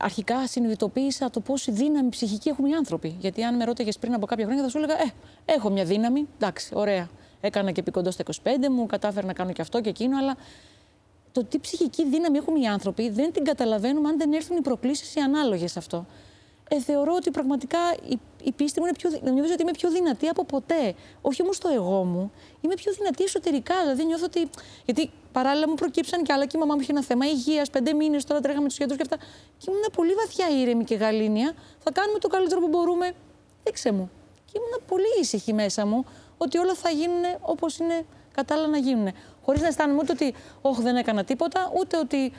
αρχικά 0.00 0.46
συνειδητοποίησα 0.46 1.30
το 1.30 1.40
πόση 1.40 1.70
δύναμη 1.70 2.08
ψυχική 2.08 2.48
έχουν 2.48 2.64
οι 2.66 2.74
άνθρωποι. 2.74 3.16
Γιατί 3.20 3.42
αν 3.42 3.56
με 3.56 3.64
ρώταγες 3.64 3.98
πριν 3.98 4.14
από 4.14 4.26
κάποια 4.26 4.44
χρόνια, 4.44 4.62
θα 4.62 4.68
σου 4.68 4.78
έλεγα 4.78 4.94
Ε, 4.94 5.12
έχω 5.44 5.70
μια 5.70 5.84
δύναμη. 5.84 6.26
Εντάξει, 6.36 6.70
ωραία. 6.74 7.08
Έκανα 7.40 7.70
και 7.70 7.80
επί 7.86 8.10
στα 8.10 8.24
25 8.42 8.68
μου, 8.70 8.86
κατάφερα 8.86 9.26
να 9.26 9.32
κάνω 9.32 9.52
και 9.52 9.62
αυτό 9.62 9.80
και 9.80 9.88
εκείνο, 9.88 10.18
αλλά 10.18 10.36
το 11.38 11.44
τι 11.44 11.58
ψυχική 11.58 12.04
δύναμη 12.08 12.38
έχουν 12.38 12.56
οι 12.56 12.68
άνθρωποι 12.68 13.10
δεν 13.10 13.32
την 13.32 13.44
καταλαβαίνουμε 13.44 14.08
αν 14.08 14.18
δεν 14.18 14.32
έρθουν 14.32 14.56
οι 14.56 14.60
προκλήσεις 14.60 15.14
οι 15.14 15.20
ανάλογες 15.20 15.72
σε 15.72 15.78
αυτό. 15.78 16.06
Ε, 16.68 16.80
θεωρώ 16.80 17.14
ότι 17.14 17.30
πραγματικά 17.30 17.78
η, 18.08 18.18
η 18.42 18.52
πίστη 18.52 18.80
μου 18.80 18.86
είναι 18.86 18.94
πιο, 18.96 19.10
δυ- 19.10 19.22
νομίζω 19.22 19.52
ότι 19.52 19.62
είμαι 19.62 19.70
πιο 19.70 19.90
δυνατή 19.90 20.28
από 20.28 20.44
ποτέ. 20.44 20.94
Όχι 21.22 21.42
όμως 21.42 21.58
το 21.58 21.68
εγώ 21.68 22.04
μου. 22.04 22.32
Είμαι 22.60 22.74
πιο 22.74 22.92
δυνατή 22.92 23.24
εσωτερικά. 23.24 23.74
Δηλαδή 23.82 24.04
νιώθω 24.04 24.24
ότι. 24.24 24.50
Γιατί 24.84 25.10
παράλληλα 25.32 25.68
μου 25.68 25.74
προκύψαν 25.74 26.22
και 26.22 26.32
άλλα 26.32 26.46
και 26.46 26.56
η 26.56 26.60
μαμά 26.60 26.74
μου 26.74 26.80
είχε 26.80 26.92
ένα 26.92 27.02
θέμα 27.02 27.26
υγείας, 27.26 27.70
πέντε 27.70 27.92
μήνες 27.92 28.24
τώρα 28.24 28.40
τρέχαμε 28.40 28.68
του 28.68 28.74
γιατρούς 28.78 28.96
και 28.98 29.06
αυτά. 29.10 29.16
Και 29.58 29.66
ήμουν 29.68 29.84
πολύ 29.92 30.12
βαθιά 30.12 30.46
ήρεμη 30.60 30.84
και 30.84 30.94
γαλήνια. 30.94 31.52
Θα 31.78 31.90
κάνουμε 31.92 32.18
το 32.18 32.28
καλύτερο 32.28 32.60
που 32.60 32.68
μπορούμε. 32.68 33.12
Δείξε 33.64 33.92
μου. 33.92 34.10
Και 34.44 34.52
ήμουν 34.56 34.82
πολύ 34.86 35.20
ήσυχη 35.20 35.52
μέσα 35.52 35.86
μου 35.86 36.04
ότι 36.38 36.58
όλα 36.58 36.74
θα 36.74 36.90
γίνουν 36.90 37.24
όπως 37.40 37.78
είναι 37.78 38.06
κατάλληλα 38.38 38.68
να 38.68 38.78
γίνουν. 38.78 39.08
Χωρίς 39.44 39.60
να 39.60 39.66
αισθάνομαι 39.66 39.98
ούτε 40.02 40.12
ότι, 40.12 40.34
Όχι, 40.60 40.82
δεν 40.82 40.96
έκανα 40.96 41.24
τίποτα, 41.24 41.70
ούτε 41.78 41.98
ότι. 41.98 42.32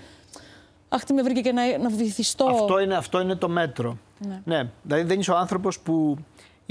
Αχ, 0.90 1.04
τι 1.04 1.14
με 1.14 1.22
βρήκε 1.22 1.42
και 1.42 1.52
να, 1.52 1.78
να 1.78 1.90
βυθιστώ. 1.90 2.46
Αυτό 2.46 2.80
είναι, 2.80 2.96
αυτό 2.96 3.22
είναι 3.22 3.36
το 3.36 3.50
μέτρο. 3.50 3.98
Ναι. 4.28 4.42
Ναι. 4.46 4.70
Δηλαδή 4.84 5.04
δεν 5.04 5.20
είσαι 5.20 5.32
ο 5.32 5.38
άνθρωπος 5.38 5.80
που. 5.80 6.18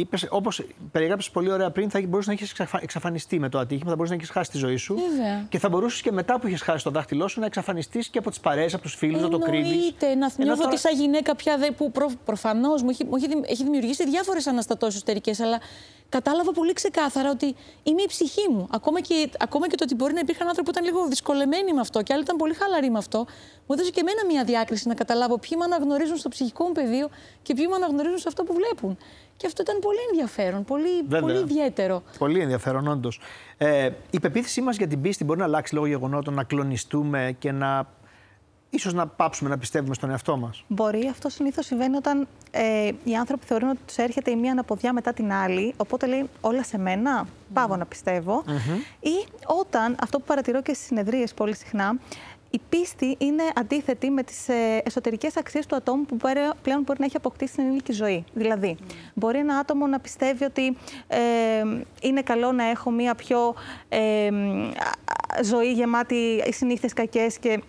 Είπες, 0.01 0.27
όπως 0.31 0.65
περιγράψεις 0.93 1.31
πολύ 1.31 1.51
ωραία 1.51 1.71
πριν, 1.71 1.91
θα 1.91 2.03
μπορούσε 2.09 2.29
να 2.29 2.35
έχεις 2.41 2.55
εξαφανιστεί 2.81 3.39
με 3.39 3.49
το 3.49 3.59
ατύχημα, 3.59 3.89
θα 3.91 3.95
μπορούσε 3.97 4.15
να 4.15 4.21
έχεις 4.21 4.31
χάσει 4.33 4.51
τη 4.51 4.59
ζωή 4.59 4.77
σου. 4.77 4.95
Βέβαια. 4.95 5.47
Και 5.49 5.59
θα 5.59 5.69
μπορούσες 5.69 6.01
και 6.01 6.13
μετά 6.13 6.41
που 6.41 6.47
είχες 6.47 6.61
χάσει 6.61 6.85
το 6.85 6.91
δάχτυλό 6.91 7.29
σου 7.29 7.41
να 7.41 7.47
εξαφανιστείς 7.47 8.09
και 8.09 8.19
από 8.19 8.31
τις 8.31 8.41
παρέες, 8.41 8.75
από 8.75 8.83
τους 8.83 8.95
φίλους, 8.95 9.21
να 9.21 9.29
το 9.29 9.39
κρύβει. 9.39 9.69
Εννοείται, 9.69 10.15
να 10.15 10.31
νιώθω 10.37 10.65
ότι 10.65 10.79
σαν 10.79 10.95
γυναίκα 10.95 11.37
πια 11.37 11.57
δε, 11.59 11.71
που 11.71 11.91
προ, 11.91 12.11
προφανώς 12.25 12.83
μου 12.83 12.91
έχει, 12.91 13.05
μου 13.05 13.17
έχει, 13.17 13.27
δημ- 13.29 13.45
έχει 13.51 13.63
δημιουργήσει 13.63 14.05
διάφορες 14.09 14.47
αναστατώσεις 14.47 14.95
εσωτερικές, 14.95 15.41
αλλά 15.41 15.61
κατάλαβα 16.09 16.53
πολύ 16.53 16.73
ξεκάθαρα 16.73 17.31
ότι 17.31 17.55
είμαι 17.83 18.03
η 18.03 18.07
ψυχή 18.07 18.49
μου. 18.51 18.69
Ακόμα 18.71 19.01
και, 19.01 19.31
ακόμα 19.39 19.69
και 19.69 19.77
το 19.77 19.85
ότι 19.85 19.95
μπορεί 19.95 20.13
να 20.13 20.21
υπήρχαν 20.21 20.49
άνθρωποι 20.49 20.71
που 20.71 20.79
ήταν 20.79 20.95
λίγο 20.95 21.07
δυσκολεμένοι 21.09 21.73
με 21.73 21.81
αυτό 21.81 22.03
και 22.03 22.13
άλλοι 22.13 22.23
ήταν 22.23 22.37
πολύ 22.37 22.55
χαλαροί 22.55 22.91
με 22.91 22.99
αυτό, 22.99 23.19
μου 23.67 23.75
έδωσε 23.75 23.91
και 23.91 24.01
εμένα 24.01 24.25
μια 24.31 24.45
διάκριση 24.45 24.89
να 24.89 24.95
καταλάβω 24.95 25.39
ποιοι 25.39 25.51
με 25.59 25.65
αναγνωρίζουν 25.65 26.17
στο 26.17 26.29
ψυχικό 26.29 26.65
μου 26.67 26.73
πεδίο 26.73 27.09
και 27.43 27.55
ποιοι 27.55 27.67
με 27.69 27.75
αναγνωρίζουν 27.75 28.19
σε 28.19 28.29
αυτό 28.29 28.43
που 28.45 28.55
βλέπουν. 28.55 28.99
Και 29.39 29.47
αυτό 29.47 29.63
ήταν 29.63 29.79
πολύ 29.79 29.99
ενδιαφέρον, 30.11 30.65
πολύ, 30.65 31.03
Βέβαια. 31.03 31.21
πολύ 31.21 31.39
ιδιαίτερο. 31.39 32.03
Πολύ 32.19 32.41
ενδιαφέρον, 32.41 32.89
όντως. 32.89 33.21
Ε, 33.57 33.91
η 34.11 34.21
πεποίθησή 34.21 34.61
μας 34.61 34.77
για 34.77 34.87
την 34.87 35.01
πίστη 35.01 35.25
μπορεί 35.25 35.39
να 35.39 35.45
αλλάξει 35.45 35.75
λόγω 35.75 35.87
γεγονότων, 35.87 36.35
να 36.35 36.45
κλονιστούμε 36.45 37.37
και 37.39 37.53
να. 37.53 37.87
ίσως 38.71 38.93
να 38.95 39.07
πάψουμε 39.07 39.51
να 39.51 39.59
πιστεύουμε 39.59 39.95
στον 39.95 40.11
εαυτό 40.11 40.37
μας. 40.37 40.65
Μπορεί. 40.69 41.07
Αυτό 41.11 41.29
συνήθως 41.29 41.67
συμβαίνει 41.67 41.97
όταν 41.97 42.27
ε, 42.51 42.91
οι 43.05 43.17
άνθρωποι 43.17 43.47
θεωρούν 43.47 43.69
ότι 43.69 43.79
τους 43.87 43.97
έρχεται 43.97 44.31
η 44.31 44.37
μία 44.37 44.53
αναποδιά 44.53 44.93
μετά 44.93 45.13
την 45.13 45.33
άλλη. 45.33 45.75
Οπότε 45.77 46.07
λέει 46.07 46.29
όλα 46.41 46.65
σε 46.65 46.79
μένα. 46.79 47.27
Πάω 47.53 47.77
να 47.77 47.87
πιστευω 47.87 48.45
Ή 49.01 49.27
όταν, 49.61 49.97
αυτό 50.01 50.19
που 50.19 50.25
παρατηρώ 50.25 50.63
και 50.63 50.75
στις 50.75 50.87
συνεδρίες 50.87 51.35
πολύ 51.35 51.57
συχνά, 51.57 51.95
η 52.51 52.61
πίστη 52.69 53.15
είναι 53.19 53.43
αντίθετη 53.55 54.11
με 54.11 54.23
τις 54.23 54.49
ε, 54.49 54.83
εσωτερικές 54.85 55.37
αξίες 55.37 55.67
του 55.67 55.77
ατόμου 55.77 56.05
που 56.05 56.15
μπορεί- 56.15 56.51
πλέον 56.63 56.83
μπορεί 56.83 56.99
να 56.99 57.05
έχει 57.05 57.17
αποκτήσει 57.17 57.53
στην 57.53 57.65
ενήλικη 57.65 57.93
ζωή. 57.93 58.25
Δηλαδή, 58.35 58.77
μπορεί 59.15 59.39
ένα 59.39 59.57
άτομο 59.57 59.87
να 59.87 59.99
πιστεύει 60.01 60.45
ότι 60.45 60.77
ε, 61.09 61.19
είναι 62.03 62.23
καλό 62.23 62.53
να 62.53 62.65
έχω 62.65 62.91
μία 62.91 63.15
πιο 63.15 63.55
ε, 63.89 64.27
α, 64.27 64.31
ζωή 65.43 65.73
γεμάτη 65.73 66.43
συνήθειες 66.53 66.93
κακές 66.93 67.39
και 67.39 67.63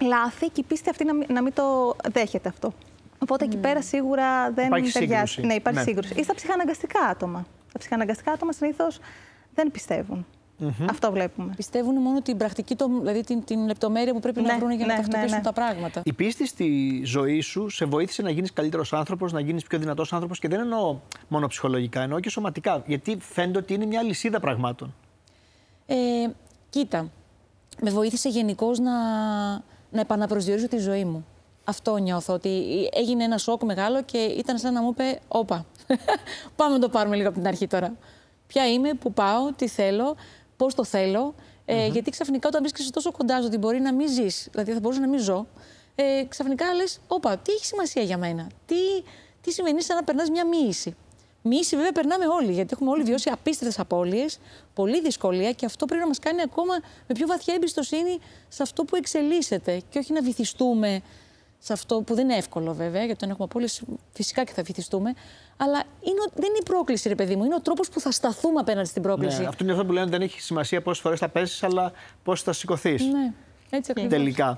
λάθη 0.00 0.46
και 0.46 0.60
η 0.60 0.64
πίστη 0.68 0.90
αυτή 0.90 1.04
να 1.04 1.14
μην, 1.14 1.26
να 1.30 1.42
μην 1.42 1.52
το 1.52 1.96
δέχεται 2.12 2.48
αυτό. 2.48 2.72
Οπότε 3.18 3.44
εκεί 3.44 3.56
πέρα 3.56 3.82
σίγουρα 3.82 4.50
δεν 4.50 4.66
Υπάρχει 4.66 4.92
ταιριάζει. 4.92 5.32
σύγκρουση. 5.32 5.46
Ναι, 5.46 5.54
υπάρχει 5.54 5.78
Ναι. 5.78 5.84
σύγκρουση. 5.84 6.14
Ή 6.16 6.22
στα 6.22 6.34
ψυχαναγκαστικά 6.34 7.00
άτομα. 7.00 7.46
Τα 7.72 7.78
ψυχαναγκαστικά 7.78 8.32
άτομα 8.32 8.52
συνήθως 8.52 8.98
δεν 9.54 9.70
πιστευουν 10.58 10.88
Αυτό 10.90 11.12
βλέπουμε. 11.12 11.52
Πιστεύουν 11.56 11.94
μόνο 11.94 12.22
την 12.22 12.36
πρακτική, 12.36 12.76
το, 12.76 12.88
δηλαδή 12.98 13.24
την, 13.24 13.44
την 13.44 13.66
λεπτομέρεια 13.66 14.12
που 14.12 14.20
πρέπει 14.20 14.40
να 14.40 14.52
Ναι, 14.52 14.58
βρουν 14.58 14.70
για 14.70 14.86
ναι, 14.86 14.92
να 14.92 14.98
ναι, 14.98 15.04
τακτοποιήσουν 15.04 15.36
ναι. 15.36 15.42
τα 15.42 15.52
πράγματα. 15.52 16.00
Η 16.04 16.12
πίστη 16.12 16.46
στη 16.46 17.00
ζωή 17.04 17.40
σου 17.40 17.68
σε 17.68 17.84
βοήθησε 17.84 18.22
να 18.22 18.30
γίνεις 18.30 18.52
καλύτερος 18.52 18.92
άνθρωπος, 18.92 19.32
να 19.32 19.40
γίνεις 19.40 19.64
πιο 19.64 19.78
δυνατός 19.78 20.12
άνθρωπος 20.12 20.38
και 20.38 20.48
δεν 20.48 20.60
εννοώ 20.60 20.98
μόνο 21.28 21.46
ψυχολογικά, 21.46 22.00
εννοώ 22.02 22.20
και 22.20 22.30
σωματικά. 22.30 22.82
Γιατί 22.86 23.18
φαίνεται 23.20 23.58
ότι 23.58 23.74
είναι 23.74 23.86
μια 23.86 24.02
λυσίδα 24.02 24.40
πραγμάτων. 24.40 24.94
Ε, 25.86 25.94
κοίτα, 26.70 27.10
με 27.80 27.90
βοήθησε 27.90 28.28
γενικώς 28.28 28.78
να, 28.78 28.92
να 29.90 30.00
επαναπροσδιορίσω 30.00 30.68
τη 30.68 30.78
ζωή 30.78 31.04
μου. 31.04 31.26
Αυτό 31.64 31.96
νιώθω, 31.96 32.34
ότι 32.34 32.50
έγινε 32.92 33.24
ένα 33.24 33.38
σοκ 33.38 33.62
μεγάλο 33.62 34.02
και 34.02 34.18
ήταν 34.18 34.58
σαν 34.58 34.72
να 34.72 34.82
μου 34.82 34.88
είπε 34.88 35.20
«Όπα, 35.28 35.66
πάμε 36.56 36.72
να 36.72 36.78
το 36.78 36.88
πάρουμε 36.88 37.16
λίγο 37.16 37.28
από 37.28 37.38
την 37.38 37.46
αρχή 37.46 37.66
τώρα». 37.66 37.92
Ποια 38.46 38.68
είμαι, 38.68 38.94
πού 38.94 39.12
πάω, 39.12 39.52
τι 39.52 39.68
θέλω, 39.68 40.16
πώς 40.58 40.74
το 40.74 40.84
θέλω. 40.84 41.34
Ε, 41.64 41.86
γιατί 41.86 42.10
ξαφνικά 42.10 42.48
όταν 42.48 42.60
βρίσκεσαι 42.60 42.90
τόσο 42.90 43.12
κοντά 43.12 43.38
σου 43.40 43.44
ότι 43.46 43.56
μπορεί 43.58 43.80
να 43.80 43.92
μην 43.92 44.08
ζεις, 44.08 44.48
δηλαδή 44.50 44.72
θα 44.72 44.80
μπορούσα 44.80 45.00
να 45.00 45.08
μην 45.08 45.20
ζω, 45.20 45.46
ε, 45.94 46.24
ξαφνικά 46.28 46.74
λες 46.74 47.00
«Όπα, 47.08 47.36
τι 47.36 47.52
έχει 47.52 47.64
σημασία 47.64 48.02
για 48.02 48.18
μένα, 48.18 48.46
τι, 48.66 48.76
τι 49.40 49.52
σημαίνει 49.52 49.82
σαν 49.82 49.96
να 49.96 50.04
περνάς 50.04 50.30
μια 50.30 50.46
μοίηση». 50.46 50.96
Μίση 51.42 51.76
βέβαια 51.76 51.92
περνάμε 51.92 52.26
όλοι, 52.26 52.52
γιατί 52.52 52.68
έχουμε 52.72 52.90
όλοι 52.90 53.02
βιώσει 53.02 53.30
απίστευτες 53.30 53.78
απώλειες, 53.78 54.38
πολλή 54.74 55.00
δυσκολία 55.00 55.52
και 55.52 55.66
αυτό 55.66 55.86
πρέπει 55.86 56.00
να 56.00 56.06
μας 56.06 56.18
κάνει 56.18 56.40
ακόμα 56.40 56.74
με 57.06 57.14
πιο 57.14 57.26
βαθιά 57.26 57.54
εμπιστοσύνη 57.54 58.18
σε 58.48 58.62
αυτό 58.62 58.84
που 58.84 58.96
εξελίσσεται 58.96 59.82
και 59.90 59.98
όχι 59.98 60.12
να 60.12 60.22
βυθιστούμε 60.22 61.02
σε 61.58 61.72
αυτό 61.72 62.02
που 62.02 62.14
δεν 62.14 62.24
είναι 62.24 62.36
εύκολο 62.36 62.72
βέβαια, 62.74 62.98
γιατί 63.04 63.12
όταν 63.12 63.30
έχουμε 63.30 63.44
απώλειες 63.44 63.82
φυσικά 64.12 64.44
και 64.44 64.52
θα 64.52 64.62
βυθιστούμε. 64.62 65.14
Αλλά 65.56 65.82
είναι, 66.00 66.20
ο- 66.28 66.32
δεν 66.34 66.48
είναι 66.48 66.58
η 66.60 66.64
πρόκληση, 66.64 67.08
ρε 67.08 67.14
παιδί 67.14 67.36
μου, 67.36 67.44
είναι 67.44 67.54
ο 67.54 67.60
τρόπος 67.60 67.88
που 67.88 68.00
θα 68.00 68.10
σταθούμε 68.10 68.60
απέναντι 68.60 68.88
στην 68.88 69.02
πρόκληση. 69.02 69.40
Ναι, 69.40 69.46
αυτό 69.46 69.64
είναι 69.64 69.72
αυτό 69.72 69.84
που 69.84 69.92
λένε 69.92 70.10
δεν 70.10 70.20
έχει 70.22 70.40
σημασία 70.40 70.82
πόσες 70.82 71.02
φορές 71.02 71.18
θα 71.18 71.28
πέσεις, 71.28 71.62
αλλά 71.62 71.92
πώς 72.22 72.42
θα 72.42 72.52
σηκωθείς. 72.52 73.02
Ναι, 73.04 73.32
έτσι 73.70 73.90
ακριβώς. 73.90 74.12
Τελικά. 74.12 74.56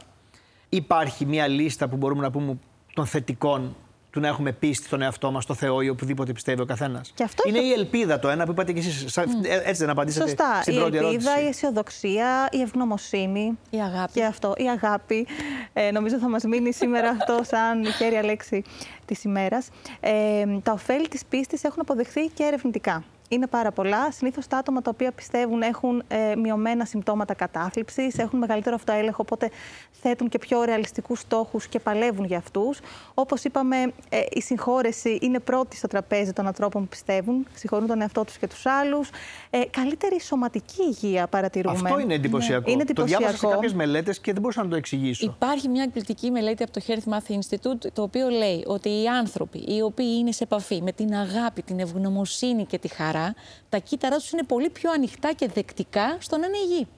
Υπάρχει 0.69 1.27
μια 1.27 1.47
λίστα 1.49 1.89
που 1.89 1.97
μπορούμε 1.97 2.23
να 2.23 2.31
πούμε 2.31 2.59
των 2.95 3.07
θετικών 3.07 3.77
του 4.11 4.21
να 4.21 4.29
έχουμε 4.29 4.53
πίστη 4.53 4.87
στον 4.87 5.03
εαυτό 5.03 5.31
μας, 5.31 5.43
στο 5.45 5.55
Θεό 5.55 5.81
ή 5.81 5.89
οπουδήποτε 5.89 6.33
πιστεύει 6.33 6.61
ο 6.61 6.65
καθένας. 6.65 7.13
Και 7.15 7.23
αυτό 7.23 7.43
είναι 7.49 7.59
έχει- 7.59 7.69
η 7.69 7.73
ελπίδα 7.73 8.19
το 8.19 8.29
ένα 8.29 8.45
που 8.45 8.51
είπατε 8.51 8.73
κι 8.73 8.79
εσείς. 8.79 9.17
Έτσι 9.65 9.73
δεν 9.83 9.91
απαντήσατε 9.91 10.25
Σωστά. 10.29 10.59
στην 10.63 10.75
Η 10.75 10.77
πρώτη 10.77 10.97
ελπίδα, 10.97 11.31
η 11.31 11.33
ερώτηση. 11.33 11.49
αισιοδοξία, 11.49 12.49
η 12.51 12.61
ευγνωμοσύνη. 12.61 13.59
Η 13.71 13.79
αγάπη. 13.81 14.13
Και 14.13 14.25
αυτό, 14.25 14.55
η 14.57 14.69
αγάπη. 14.69 15.27
Ε, 15.73 15.91
νομίζω 15.91 16.19
θα 16.19 16.29
μας 16.29 16.45
μείνει 16.45 16.73
σήμερα 16.73 17.09
αυτό 17.21 17.39
σαν 17.45 17.83
η 17.83 17.87
χέρια 17.91 18.23
λέξη 18.25 18.63
της 19.05 19.25
ημέρας. 19.25 19.69
Ε, 20.01 20.45
τα 20.63 20.73
ωφέλη 20.73 21.09
της 21.09 21.25
πίστης 21.25 21.65
έχουν 21.65 21.79
αποδεχθεί 21.81 22.27
και 22.27 22.43
ερευνητικά. 22.45 23.05
Είναι 23.33 23.47
πάρα 23.47 23.71
πολλά. 23.73 24.13
Συνήθως 24.13 24.47
τα 24.47 24.57
άτομα 24.57 24.83
τα 24.83 24.91
οποία 24.95 25.13
πιστεύουν 25.13 25.63
έχουν 25.63 26.03
ε, 26.09 26.35
μειωμένα 26.37 26.85
συμπτώματα 26.85 27.35
κατάθλιψης, 27.35 28.19
έχουν 28.19 28.39
μεγαλύτερο 28.39 28.75
αυτοέλεγχο, 28.75 29.23
οπότε 29.23 29.51
θέτουν 29.91 30.29
και 30.29 30.39
πιο 30.39 30.63
ρεαλιστικούς 30.63 31.21
στόχους 31.21 31.67
και 31.67 31.79
παλεύουν 31.79 32.25
για 32.25 32.39
αυτούς. 32.39 32.81
Όπως 33.15 33.45
είπαμε, 33.45 33.77
ε, 34.09 34.21
η 34.31 34.41
συγχώρεση 34.43 35.19
είναι 35.21 35.39
πρώτη 35.39 35.77
στο 35.77 35.87
τραπέζι 35.87 36.33
των 36.33 36.47
ανθρώπων 36.47 36.83
που 36.83 36.89
πιστεύουν, 36.89 37.47
συγχωρούν 37.55 37.87
τον 37.87 38.01
εαυτό 38.01 38.25
τους 38.25 38.37
και 38.39 38.47
τους 38.47 38.67
άλλους. 38.67 39.11
Ε, 39.51 39.61
καλύτερη 39.71 40.21
σωματική 40.21 40.83
υγεία 40.83 41.27
παρατηρούμε. 41.27 41.81
Αυτό 41.85 41.99
είναι 41.99 42.15
εντυπωσιακό. 42.15 42.71
Είναι 42.71 42.85
Το 42.85 43.05
διάβασα 43.05 43.19
σε 43.19 43.27
εντυπωσιακό. 43.29 43.55
κάποιες 43.55 43.73
μελέτες 43.75 44.21
και 44.21 44.33
δεν 44.33 44.41
μπορούσα 44.41 44.63
να 44.63 44.69
το 44.69 44.77
εξηγήσω. 44.77 45.27
Υπάρχει 45.27 45.69
μια 45.69 45.83
εκπληκτική 45.83 46.31
μελέτη 46.31 46.63
από 46.63 46.73
το 46.73 46.81
Health 46.87 47.13
Math 47.13 47.35
Institute, 47.39 47.91
το 47.93 48.03
οποίο 48.03 48.29
λέει 48.29 48.65
ότι 48.67 48.89
οι 48.89 49.07
άνθρωποι 49.07 49.59
οι 49.59 49.83
οποίοι 49.83 50.17
είναι 50.19 50.33
σε 50.33 50.45
επαφή 50.45 50.83
με 50.83 50.93
την 50.93 51.15
αγάπη, 51.15 51.63
την 51.63 51.79
ευγνωμοσύνη 51.81 52.65
και 52.65 52.79
τη 52.79 52.89
χαρά, 52.89 53.20
τα 53.69 53.79
κύτταρά 53.79 54.17
τους 54.17 54.31
είναι 54.31 54.43
πολύ 54.43 54.71
πιο 54.71 54.91
ανοιχτά 54.91 55.33
και 55.33 55.49
δεκτικά 55.49 56.17
στο 56.21 56.37
να 56.37 56.47
είναι 56.47 56.57
υγιεί. 56.57 56.89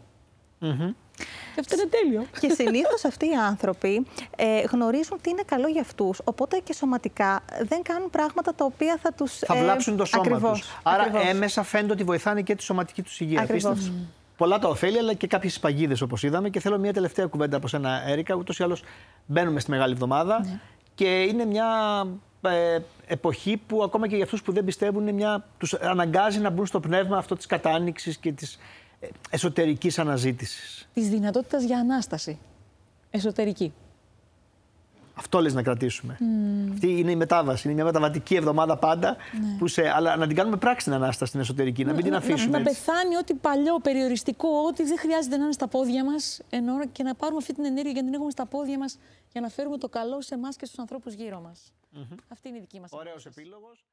Και 1.55 1.61
αυτό 1.61 1.75
είναι 1.75 1.89
τέλειο. 1.91 2.27
Και 2.41 2.49
συνήθως 2.49 3.05
αυτοί 3.05 3.27
οι 3.27 3.35
άνθρωποι 3.47 4.07
ε, 4.37 4.61
γνωρίζουν 4.61 5.19
τι 5.21 5.31
είναι 5.31 5.43
καλό 5.47 5.69
για 5.69 5.81
αυτούς. 5.81 6.21
Οπότε 6.25 6.59
και 6.65 6.73
σωματικά 6.73 7.45
δεν 7.63 7.83
κάνουν 7.83 8.11
πράγματα 8.11 8.55
τα 8.55 8.65
οποία 8.65 8.99
θα 9.03 9.13
τους. 9.13 9.39
Θα 9.39 9.55
βλάψουν 9.55 9.97
το 9.97 10.05
σώμα 10.05 10.53
τους. 10.53 10.71
Άρα 10.83 11.03
ακριβώς. 11.03 11.29
έμεσα 11.29 11.63
φαίνεται 11.63 11.93
ότι 11.93 12.05
βοηθάνε 12.05 12.43
και 12.43 12.55
τη 12.55 12.63
σωματική 12.63 13.03
τους 13.03 13.21
υγεία. 13.21 13.41
Ακριβώς. 13.41 13.93
Πολλά 14.37 14.59
τα 14.59 14.69
ωφέλη, 14.69 14.99
αλλά 14.99 15.15
και 15.15 15.27
κάποιες 15.27 15.59
παγίδες 15.59 16.01
όπως 16.01 16.23
είδαμε. 16.23 16.49
Και 16.49 16.61
θέλω 16.61 16.79
μια 16.79 16.93
τελευταία 16.93 17.27
κουβέντα 17.27 17.57
από 17.57 17.69
σένα, 17.69 18.03
Έρικα. 18.09 18.35
Ούτως 18.35 18.59
ή 18.59 18.63
άλλως 18.63 18.83
μπαίνουμε 19.27 19.61
στη 19.61 19.71
Μεγάλη 19.71 19.93
Εβδομάδα 19.93 20.41
ναι. 20.45 20.61
και 20.95 21.23
είναι 21.23 21.45
μια 21.45 21.67
ε, 22.07 22.32
εποχή 23.07 23.57
που 23.57 23.83
ακόμα 23.83 24.09
και 24.09 24.15
για 24.15 24.25
αυτούς 24.25 24.43
που 24.43 24.53
δεν 24.53 24.65
πιστεύουν, 24.65 25.15
μια, 25.15 25.47
τους 25.59 25.75
αναγκάζει 25.75 26.39
να 26.39 26.51
μπουν 26.51 26.67
στο 26.67 26.81
πνεύμα 26.81 27.17
αυτό 27.17 27.37
της 27.37 27.47
κατάνοιξης 27.47 28.17
και 28.17 28.33
της 28.33 28.59
ε, 29.01 29.07
εσωτερικής 29.31 29.99
αναζήτησης. 29.99 30.89
Της 30.95 31.09
δυνατότητας 31.09 31.65
για 31.65 31.79
ανάσταση. 31.79 32.39
Εσωτερική. 33.11 33.73
Αυτό 35.15 35.41
λες 35.41 35.55
να 35.55 35.63
κρατήσουμε. 35.63 36.19
Mm. 36.21 36.71
Αυτή 36.73 36.99
είναι 36.99 37.11
η 37.11 37.17
μετάβαση. 37.17 37.67
Είναι 37.67 37.75
μια 37.75 37.85
μεταβατική 37.85 38.35
εβδομάδα 38.35 38.77
πάντα. 38.77 39.17
Ναι. 39.41 39.57
Που 39.59 39.67
σε, 39.69 39.89
αλλά 39.95 40.17
να 40.17 40.27
την 40.27 40.37
κάνουμε 40.37 40.57
πράξη 40.57 40.85
την 40.85 40.95
ανάσταση 40.95 41.31
στην 41.31 41.41
εσωτερική, 41.41 41.85
να 41.85 41.93
μην 41.93 42.05
την 42.05 42.15
αφήσουμε. 42.15 42.51
Να, 42.51 42.59
να 42.59 42.65
πεθάνει 42.65 43.17
ό,τι 43.17 43.35
παλιό, 43.35 43.79
περιοριστικό, 43.83 44.49
ό,τι 44.69 44.85
δεν 44.85 44.99
χρειάζεται 44.99 45.37
να 45.37 45.45
είναι 45.45 45.53
στα 45.53 45.69
πόδια 45.69 46.05
μας 46.05 46.41
και 46.93 47.03
να 47.03 47.15
πάρουμε 47.15 47.39
αυτή 47.39 47.55
την 47.55 47.65
ενέργεια 47.65 47.93
για 47.93 48.01
να 48.01 48.07
την 48.07 48.15
έχουμε 48.15 48.31
στα 48.31 48.47
πόδια 48.47 48.79
μας 48.79 48.99
για 49.33 49.41
να 49.41 49.49
φέρουμε 49.49 49.79
το 49.79 49.89
καλό 49.89 50.21
σε 50.21 50.35
εμάς 50.35 50.57
και 50.57 50.67
στους 50.67 50.79
ανθρώπους 50.79 51.13
γύρω 51.15 51.41
μας. 51.41 51.73
Mm-hmm. 51.97 52.17
Αυτή 52.29 52.49
είναι 52.49 52.57
η 52.57 52.61
δική 52.61 52.81
μας. 52.81 52.91
Ωραίος 52.93 53.27
επίλογος. 53.27 53.85